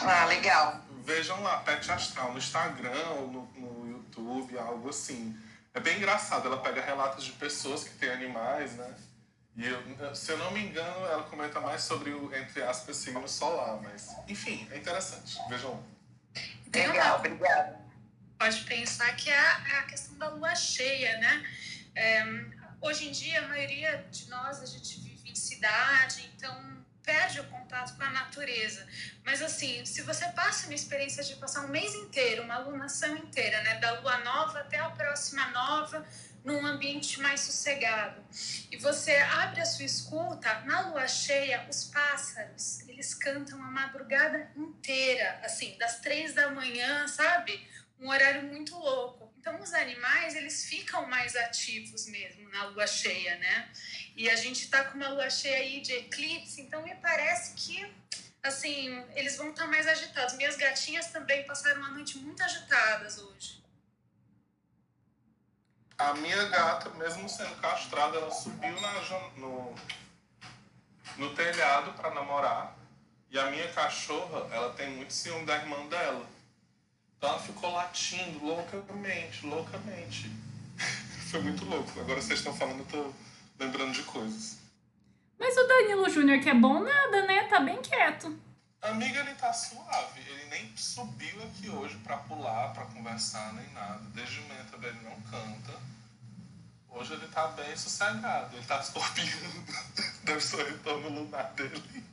[0.00, 0.80] Ah, legal.
[1.04, 5.38] Vejam lá, Pet Astral, no Instagram ou no, no YouTube, algo assim.
[5.74, 8.94] É bem engraçado, ela pega relatos de pessoas que têm animais, né?
[9.54, 13.28] E eu, se eu não me engano, ela comenta mais sobre o, entre aspas, signo
[13.28, 15.36] solar, mas enfim, é interessante.
[15.50, 15.97] Vejam lá.
[16.74, 17.78] Legal, obrigada.
[18.38, 21.44] Pode pensar que é a, é a questão da lua cheia, né?
[21.94, 22.24] É,
[22.80, 27.44] hoje em dia, a maioria de nós, a gente vive em cidade, então perde o
[27.44, 28.86] contato com a natureza.
[29.24, 33.62] Mas assim, se você passa uma experiência de passar um mês inteiro, uma alunação inteira,
[33.62, 36.06] né, da lua nova até a próxima nova,
[36.44, 38.22] num ambiente mais sossegado.
[38.70, 44.50] E você abre a sua escuta, na lua cheia, os pássaros, eles cantam a madrugada
[44.56, 47.64] inteira, assim, das três da manhã, sabe?
[48.00, 49.32] Um horário muito louco.
[49.38, 53.70] Então, os animais, eles ficam mais ativos mesmo na lua cheia, né?
[54.16, 57.88] E a gente está com uma lua cheia aí de eclipse, então me parece que,
[58.42, 60.34] assim, eles vão estar tá mais agitados.
[60.34, 63.62] Minhas gatinhas também passaram a noite muito agitadas hoje.
[65.96, 68.92] A minha gata, mesmo sendo castrada, ela subiu na,
[69.36, 69.74] no,
[71.16, 72.77] no telhado para namorar.
[73.30, 76.26] E a minha cachorra, ela tem muito ciúme da irmã dela.
[77.16, 80.30] Então ela ficou latindo loucamente, loucamente.
[81.30, 82.00] Foi muito louco.
[82.00, 83.12] Agora vocês estão falando, eu tô
[83.58, 84.58] lembrando de coisas.
[85.38, 87.44] Mas o Danilo Júnior, que é bom nada, né?
[87.48, 88.38] Tá bem quieto.
[88.80, 90.20] Amiga, ele tá suave.
[90.20, 94.00] Ele nem subiu aqui hoje pra pular, pra conversar, nem nada.
[94.14, 95.78] Desde manhã também ele não canta.
[96.88, 98.56] Hoje ele tá bem sossegado.
[98.56, 99.64] Ele tá escorpiando.
[100.24, 102.04] Deve ser o retorno lunar dele.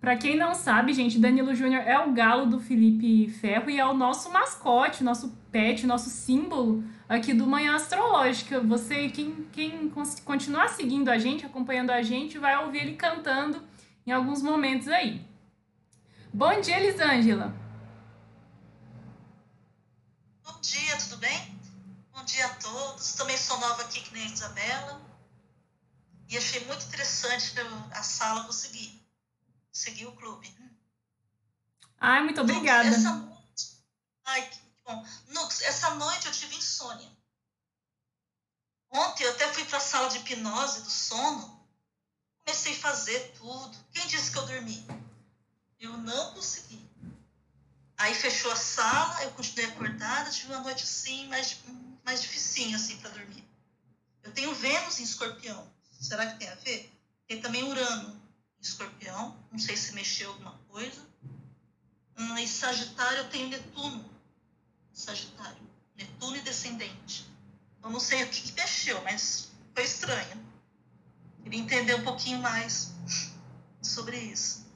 [0.00, 3.84] Pra quem não sabe, gente, Danilo Júnior é o galo do Felipe Ferro e é
[3.84, 8.60] o nosso mascote, nosso pet, nosso símbolo aqui do Manhã Astrológica.
[8.60, 9.92] Você, quem, quem
[10.24, 13.62] continuar seguindo a gente, acompanhando a gente, vai ouvir ele cantando
[14.06, 15.22] em alguns momentos aí.
[16.32, 17.54] Bom dia, Elisângela.
[20.42, 21.60] Bom dia, tudo bem?
[22.14, 23.12] Bom dia a todos.
[23.16, 25.02] Também sou nova aqui, que nem a Isabela.
[26.26, 27.52] E achei muito interessante
[27.90, 28.99] a sala conseguir
[29.72, 30.52] seguir o clube.
[31.98, 32.88] Ai, muito obrigada.
[32.88, 33.84] Essa noite,
[34.24, 35.06] ai, que bom.
[35.28, 37.10] Nux, essa noite eu tive insônia.
[38.90, 41.60] Ontem eu até fui para a sala de hipnose do sono.
[42.38, 43.76] Comecei a fazer tudo.
[43.92, 44.84] Quem disse que eu dormi?
[45.78, 46.88] Eu não consegui.
[47.98, 51.58] Aí fechou a sala, eu continuei acordada, tive uma noite assim, mais,
[52.02, 53.44] mais dificinho assim para dormir.
[54.22, 55.70] Eu tenho Vênus em escorpião.
[56.00, 56.92] Será que tem a ver?
[57.28, 58.19] Tem também Urano
[58.60, 61.08] escorpião, não sei se mexeu alguma coisa.
[62.38, 64.08] E Sagitário eu tenho Netuno.
[64.94, 65.60] Sagitário.
[65.96, 67.26] Netuno e descendente.
[67.82, 70.50] Eu não sei o que, que mexeu, mas foi estranho.
[71.42, 72.92] Queria entender um pouquinho mais
[73.82, 74.66] sobre isso.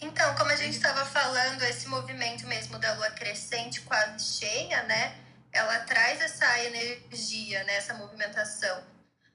[0.00, 5.20] Então, como a gente estava falando, esse movimento mesmo da lua crescente quase cheia, né?
[5.52, 7.74] Ela traz essa energia, né?
[7.74, 8.84] essa movimentação.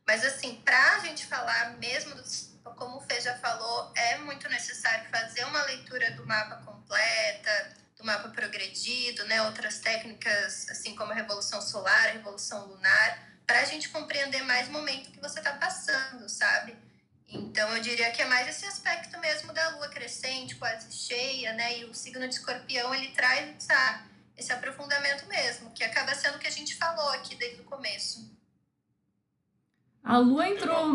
[0.07, 4.47] Mas, assim, para a gente falar mesmo dos como o Fê já falou, é muito
[4.49, 9.41] necessário fazer uma leitura do mapa completa, do mapa progredido, né?
[9.43, 14.67] outras técnicas, assim como a Revolução Solar, a Revolução Lunar, para a gente compreender mais
[14.67, 16.75] o momento que você está passando, sabe?
[17.27, 21.79] Então, eu diria que é mais esse aspecto mesmo da lua crescente, quase cheia, né?
[21.79, 24.05] E o signo de escorpião, ele traz essa,
[24.37, 28.31] esse aprofundamento mesmo, que acaba sendo o que a gente falou aqui desde o começo.
[30.03, 30.93] A lua entrou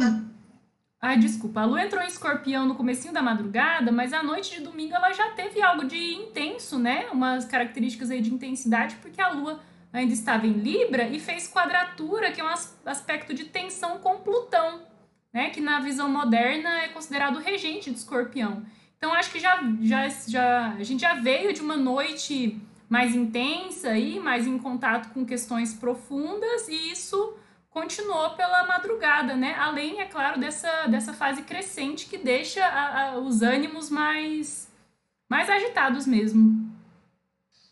[1.00, 1.60] Ai, desculpa.
[1.60, 5.12] A lua entrou em escorpião no comecinho da madrugada, mas a noite de domingo ela
[5.12, 7.08] já teve algo de intenso, né?
[7.12, 9.60] Umas características aí de intensidade, porque a lua
[9.92, 12.52] ainda estava em Libra e fez quadratura, que é um
[12.84, 14.82] aspecto de tensão com Plutão,
[15.32, 15.50] né?
[15.50, 18.64] Que na visão moderna é considerado regente de escorpião.
[18.96, 23.96] Então acho que já, já, já a gente já veio de uma noite mais intensa
[23.96, 27.34] e mais em contato com questões profundas, e isso
[27.70, 29.54] continuou pela madrugada, né?
[29.54, 34.68] Além, é claro, dessa, dessa fase crescente que deixa a, a, os ânimos mais,
[35.28, 36.68] mais agitados mesmo.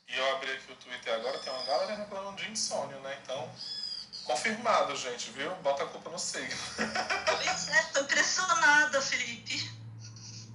[0.09, 3.19] E eu abri aqui o Twitter agora, tem uma galera reclamando de insônia, né?
[3.23, 3.49] Então,
[4.25, 5.51] confirmado, gente, viu?
[5.57, 6.57] Bota a culpa no signo.
[6.77, 9.71] Pois é, tô impressionada, Felipe.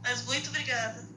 [0.01, 1.07] Mas muito obrigada.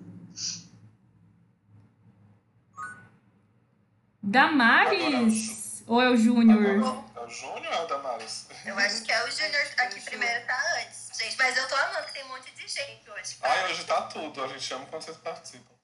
[4.22, 5.83] Damares?
[5.83, 7.04] Agora, ou é o Júnior?
[7.25, 8.47] O Júnior ou é o Damares?
[8.64, 11.11] Eu acho que é o Júnior aqui primeiro, tá antes.
[11.16, 13.39] Gente, mas eu tô amando que tem um monte de gente hoje.
[13.43, 14.45] Ai, hoje tá tudo.
[14.45, 15.75] A gente ama quando vocês participam.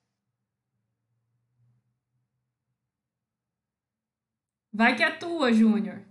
[4.72, 6.04] Vai que é tua, Júnior.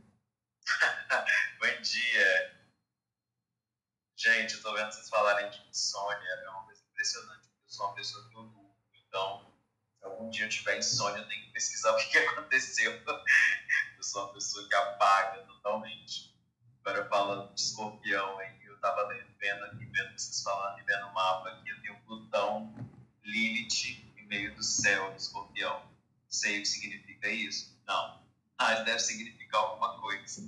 [1.59, 2.59] Bom dia.
[4.15, 6.29] Gente, eu tô vendo vocês falarem de insônia.
[6.43, 7.47] É uma coisa impressionante.
[7.47, 8.77] Eu sou uma pessoa que eu durmo.
[9.07, 9.48] Então,
[10.01, 12.91] algum dia eu tiver insônia, eu tenho que pesquisar o que, aconteceu.
[12.91, 16.33] Eu sou uma pessoa que apaga totalmente.
[16.83, 21.13] Agora falando de escorpião aí, eu tava vendo aqui, vendo vocês falando e vendo o
[21.13, 22.73] mapa aqui, eu tenho Plutão,
[23.23, 25.83] Lilith e meio do céu do escorpião.
[26.27, 27.77] Sei o que significa isso?
[27.85, 28.23] Não.
[28.57, 30.47] Mas deve significar alguma coisa.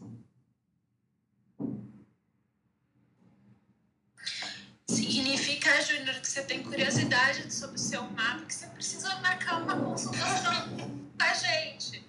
[5.11, 9.77] Significa, Júnior, que você tem curiosidade sobre o seu mapa, que você precisa marcar uma
[9.77, 12.01] consultação com a gente.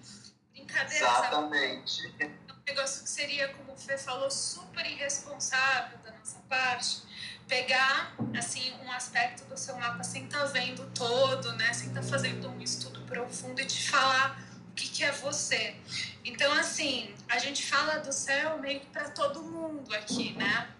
[0.53, 2.01] Brincadeira, Exatamente.
[2.01, 2.25] sabe?
[2.25, 7.03] Um negócio que seria, como o Fê falou, super irresponsável da nossa parte.
[7.45, 11.73] Pegar, assim, um aspecto do seu mapa sem estar vendo todo, né?
[11.73, 15.75] Sem estar fazendo um estudo profundo e te falar o que, que é você.
[16.23, 20.73] Então, assim, a gente fala do céu meio que para todo mundo aqui, né?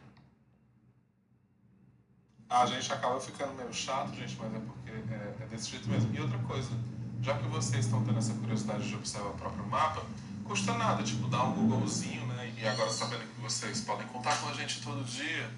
[2.53, 6.13] A gente acaba ficando meio chato, gente, mas é porque é, é desse jeito mesmo.
[6.13, 6.69] E outra coisa,
[7.19, 10.05] já que vocês estão tendo essa curiosidade de observar o próprio mapa,
[10.45, 12.53] custa nada, tipo, dar um Googlezinho, né?
[12.55, 15.49] E agora sabendo que vocês podem contar com a gente todo dia,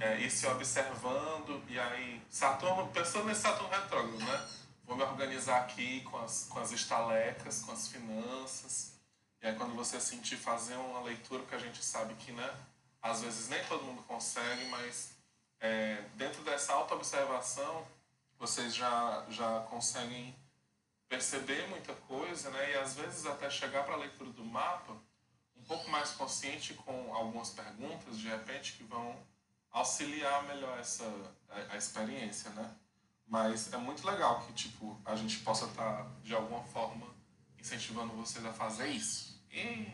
[0.00, 4.44] é, ir se observando, e aí, Saturno, pensando nesse Saturno retrógrado, né?
[4.88, 8.94] Vou me organizar aqui com as, com as estalecas, com as finanças.
[9.40, 12.50] E aí, quando você sentir fazer uma leitura, que a gente sabe que, né?
[13.00, 15.13] Às vezes nem todo mundo consegue, mas
[15.64, 17.86] é, dentro dessa auto-observação,
[18.38, 20.36] vocês já, já conseguem
[21.08, 22.72] perceber muita coisa, né?
[22.72, 24.92] E às vezes até chegar para a leitura do mapa
[25.56, 29.16] um pouco mais consciente com algumas perguntas, de repente, que vão
[29.70, 31.04] auxiliar melhor essa
[31.48, 32.70] a, a experiência, né?
[33.26, 37.06] Mas é muito legal que tipo a gente possa estar tá, de alguma forma
[37.58, 39.42] incentivando vocês a fazer isso.
[39.50, 39.90] E...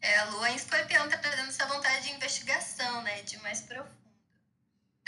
[0.00, 3.20] É, a lua em escorpião tá trazendo essa vontade de investigação, né?
[3.22, 3.97] De mais profundo.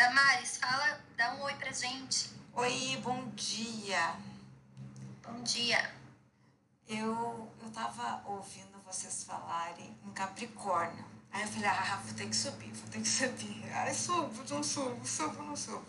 [0.01, 2.31] Damares, fala, dá um oi pra gente.
[2.55, 4.17] Oi, bom dia.
[5.23, 5.95] Bom dia.
[6.89, 11.05] Eu, eu tava ouvindo vocês falarem em Capricórnio.
[11.31, 13.63] Aí eu falei, ah, vou ter que subir, vou ter que subir.
[13.75, 15.85] Ai, subo, não subo, subo, não subo.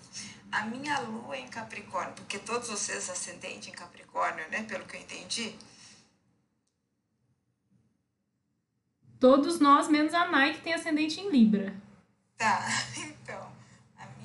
[0.51, 4.63] A minha lua é em Capricórnio, porque todos vocês ascendentes em Capricórnio, né?
[4.63, 5.57] Pelo que eu entendi.
[9.21, 11.73] Todos nós, menos a Nai, que tem ascendente em Libra.
[12.35, 13.50] Tá, então,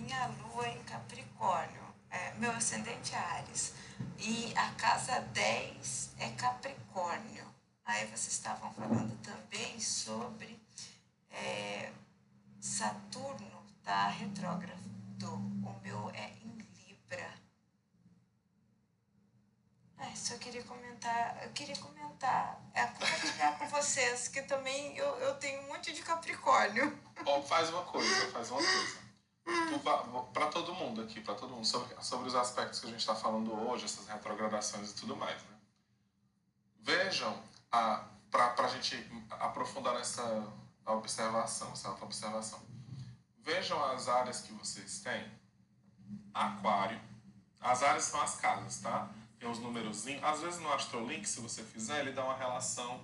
[0.07, 3.75] minha lua em Capricórnio, é, meu ascendente é Ares,
[4.19, 7.45] e a casa 10 é Capricórnio.
[7.85, 10.61] Aí vocês estavam falando também sobre
[11.31, 11.93] é,
[12.61, 14.79] Saturno tá retrógrado,
[15.25, 17.35] o meu é em Libra.
[19.99, 25.35] É, só queria comentar, eu queria comentar, é, compartilhar com vocês que também eu, eu
[25.35, 26.97] tenho um monte de Capricórnio.
[27.27, 29.06] Ó, faz uma coisa, faz uma coisa.
[30.33, 33.15] Para todo mundo aqui, para todo mundo, sobre, sobre os aspectos que a gente está
[33.15, 35.41] falando hoje, essas retrogradações e tudo mais.
[35.43, 35.57] Né?
[36.81, 37.41] Vejam,
[37.71, 38.97] para a gente
[39.31, 40.53] aprofundar nessa
[40.85, 42.61] observação, essa observação.
[43.43, 45.31] Vejam as áreas que vocês têm.
[46.35, 47.01] Aquário.
[47.61, 49.09] As áreas são as casas, tá?
[49.39, 50.23] Tem uns númerozinhos.
[50.25, 53.01] Às vezes no Astrolink, se você fizer, ele dá uma relação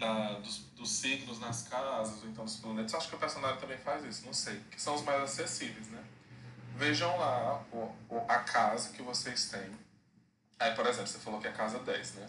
[0.00, 2.94] da, dos, dos, signos nas casas, ou então dos planetas.
[2.94, 4.58] Acho que o personagem também faz isso, não sei.
[4.70, 6.02] Que são os mais acessíveis, né?
[6.74, 9.70] Vejam lá o, o, a casa que vocês têm.
[10.58, 12.26] Aí, por exemplo, você falou que é casa 10, né?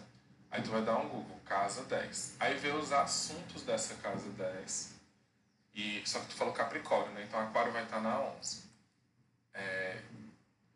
[0.50, 2.36] Aí tu vai dar um Google, casa 10.
[2.38, 4.92] Aí vê os assuntos dessa casa 10.
[5.74, 7.24] E, só que tu falou Capricórnio, né?
[7.26, 8.62] Então Aquário vai estar na 11.
[9.54, 9.98] É,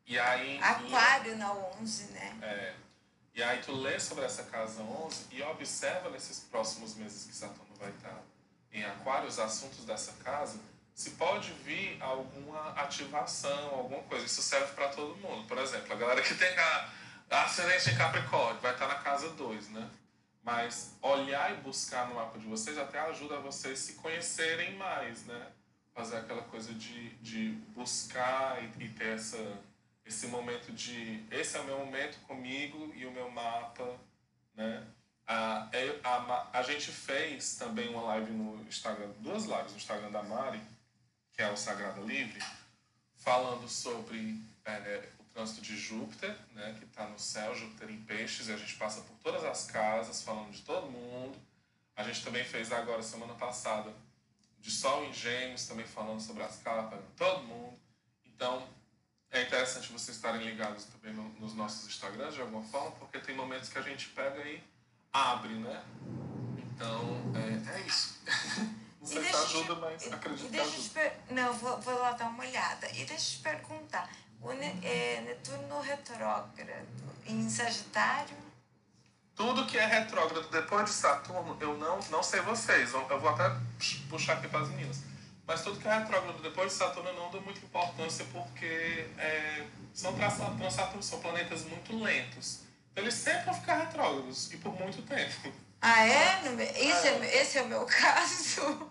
[0.06, 0.58] e aí...
[0.62, 2.38] Aquário e, na 11, né?
[2.40, 2.85] É.
[3.36, 7.74] E aí tu lê sobre essa casa 11 e observa nesses próximos meses que Saturno
[7.78, 8.22] vai estar
[8.72, 10.58] em Aquário, os assuntos dessa casa,
[10.94, 14.24] se pode vir alguma ativação, alguma coisa.
[14.24, 15.46] Isso serve para todo mundo.
[15.46, 16.90] Por exemplo, a galera que tem a,
[17.30, 19.90] ascendente em Capricórnio vai estar na casa 2, né?
[20.42, 25.48] Mas olhar e buscar no mapa de vocês até ajuda vocês se conhecerem mais, né?
[25.94, 29.58] Fazer aquela coisa de, de buscar e, e ter essa
[30.06, 33.98] esse momento de esse é o meu momento comigo e o meu mapa,
[34.54, 34.86] né?
[35.26, 40.10] A, é, a, a, gente fez também uma live no Instagram, duas lives no Instagram
[40.12, 40.60] da Mari,
[41.32, 42.40] que é o Sagrada Livre,
[43.16, 48.46] falando sobre é, o trânsito de Júpiter, né, que está no céu, Júpiter em peixes,
[48.46, 51.36] e a gente passa por todas as casas, falando de todo mundo.
[51.96, 53.92] A gente também fez agora, semana passada,
[54.60, 57.76] de Sol em Gêmeos, também falando sobre as casas, todo mundo.
[58.24, 58.68] Então,
[59.30, 63.34] é interessante vocês estarem ligados também no, nos nossos Instagrams de alguma forma, porque tem
[63.34, 64.62] momentos que a gente pega e
[65.12, 65.82] abre, né?
[66.58, 68.20] Então, é, é isso.
[69.00, 70.88] Não sei se ajuda, te, mas acredito que ajuda.
[70.94, 71.12] Per...
[71.30, 72.88] Não, vou, vou lá dar uma olhada.
[72.88, 74.10] E deixa eu te perguntar.
[74.42, 76.70] O é, Netuno retrógrado
[77.26, 78.36] em Sagitário?
[79.34, 83.28] Tudo que é retrógrado depois de Saturno, eu não, não sei vocês, eu eu vou
[83.30, 83.44] até
[84.08, 85.02] puxar aqui para as meninas.
[85.46, 89.64] Mas tudo que é retrógrado depois de Saturno eu não dou muita importância porque é,
[89.94, 90.12] são,
[90.70, 92.60] Saturno são planetas muito lentos.
[92.92, 95.52] Então, eles sempre vão ficar retrógrados e por muito tempo.
[95.80, 96.48] Ah, é?
[96.50, 98.90] Me- Esse é, esse é o meu caso?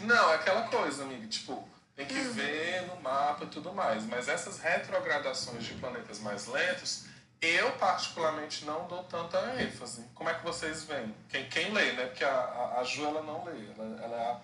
[0.00, 4.04] Não, é aquela coisa, amiga, tipo, tem que ver no mapa e tudo mais.
[4.06, 7.04] Mas essas retrogradações de planetas mais lentos,
[7.40, 10.04] eu particularmente não dou tanta ênfase.
[10.14, 11.14] Como é que vocês veem?
[11.28, 12.06] Quem, quem lê, né?
[12.06, 13.52] Porque a, a, a Ju, ela não lê.
[13.76, 14.40] Ela, ela é a,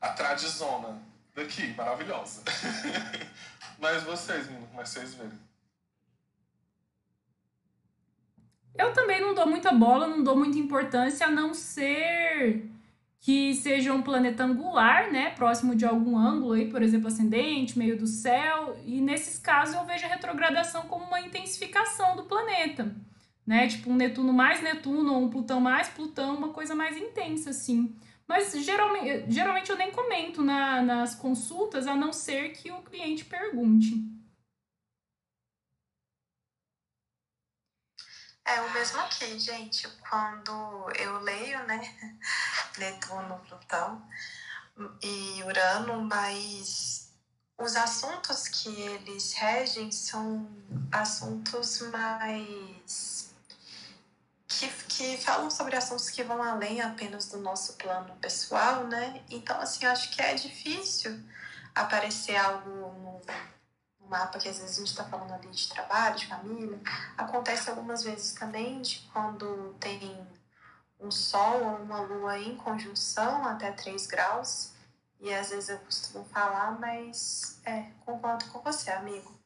[0.00, 1.00] a tradizona
[1.34, 2.42] daqui, maravilhosa.
[3.78, 5.32] Mas vocês, meninos, como é que vocês veem?
[8.78, 12.70] Eu também não dou muita bola, não dou muita importância, a não ser
[13.20, 15.30] que seja um planeta angular, né?
[15.30, 18.78] Próximo de algum ângulo aí, por exemplo, ascendente, meio do céu.
[18.86, 22.94] E nesses casos eu vejo a retrogradação como uma intensificação do planeta.
[23.46, 23.66] Né?
[23.68, 27.94] Tipo um Netuno mais Netuno ou um Plutão mais Plutão, uma coisa mais intensa, assim.
[28.30, 33.24] Mas geralmente, geralmente eu nem comento na- nas consultas, a não ser que o cliente
[33.24, 33.92] pergunte.
[38.44, 39.88] É o mesmo aqui, gente.
[40.08, 40.52] Quando
[40.96, 41.80] eu leio, né?
[42.78, 44.00] Netuno, Plutão
[45.02, 47.12] e Urano, mas
[47.58, 50.48] os assuntos que eles regem são
[50.92, 53.29] assuntos mais.
[54.58, 59.22] Que, que falam sobre assuntos que vão além apenas do nosso plano pessoal, né?
[59.30, 61.18] Então, assim, acho que é difícil
[61.74, 63.20] aparecer algo no,
[64.00, 66.80] no mapa que às vezes a gente está falando ali de trabalho, de família.
[67.16, 70.26] Acontece algumas vezes também de quando tem
[70.98, 74.72] um sol ou uma lua em conjunção até 3 graus.
[75.20, 79.39] E às vezes eu costumo falar, mas é, concordo com você, amigo.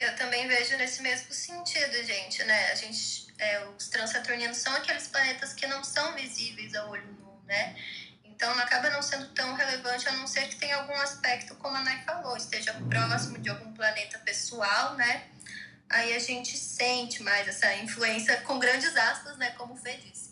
[0.00, 2.72] Eu também vejo nesse mesmo sentido, gente, né?
[2.72, 7.42] A gente, é, os transaturninos são aqueles planetas que não são visíveis ao olho nu,
[7.44, 7.76] né?
[8.24, 11.76] Então não acaba não sendo tão relevante a não ser que tenha algum aspecto, como
[11.76, 15.28] a Nai falou, esteja próximo de algum planeta pessoal, né?
[15.90, 19.50] Aí a gente sente mais essa influência com grandes aspas, né?
[19.50, 20.30] Como o Fê disse.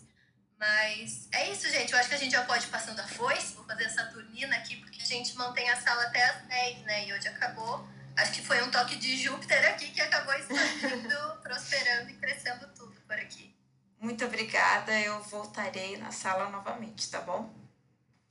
[0.57, 1.93] Mas é isso, gente.
[1.93, 3.53] Eu acho que a gente já pode ir passando a foice.
[3.53, 7.05] Vou fazer essa turnina aqui, porque a gente mantém a sala até as 10, né?
[7.05, 7.87] E hoje acabou.
[8.21, 12.93] Acho que foi um toque de Júpiter aqui que acabou expandindo, prosperando e crescendo tudo
[13.07, 13.55] por aqui.
[13.99, 14.91] Muito obrigada.
[14.99, 17.53] Eu voltarei na sala novamente, tá bom?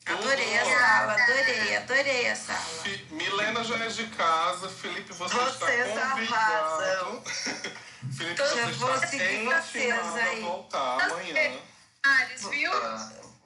[0.06, 2.58] Adorei a sala, adorei, adorei a sala.
[2.82, 6.42] Fi- Milena já é de casa, Felipe, você Vocês está convidado.
[6.42, 7.22] arrasam.
[8.16, 10.40] Felipe, Já você vou está seguir vocês aí.
[10.40, 11.60] voltar amanhã.
[12.02, 12.70] Ares, viu?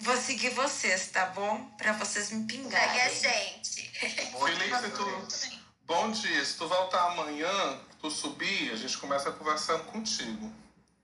[0.01, 1.65] Vou seguir vocês, tá bom?
[1.79, 3.15] Pra vocês me Segue a pingarem.
[3.15, 3.91] gente.
[3.99, 5.52] Felipe, se tu...
[5.87, 10.53] Bom dia, se tu voltar amanhã, tu subir, a gente começa conversando contigo.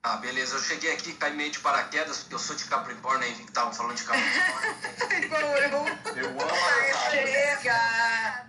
[0.02, 0.56] Ah, beleza.
[0.56, 3.72] Eu cheguei aqui, caí meio de paraquedas, porque eu sou de Capricórnio, aí que estavam
[3.72, 5.24] falando de Capricórnio.
[5.24, 6.16] Igual eu.
[6.16, 8.46] Eu amo a Chega!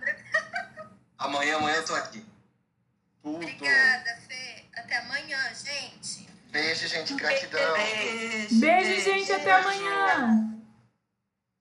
[1.18, 2.24] amanhã, amanhã eu tô aqui.
[3.22, 3.34] tudo.
[3.36, 4.64] Obrigada, Fê.
[4.76, 6.30] Até amanhã, gente.
[6.50, 7.14] Beijo, gente.
[7.14, 7.72] Gratidão.
[7.74, 8.60] Beijo.
[8.60, 10.59] Beijo, gente, até amanhã!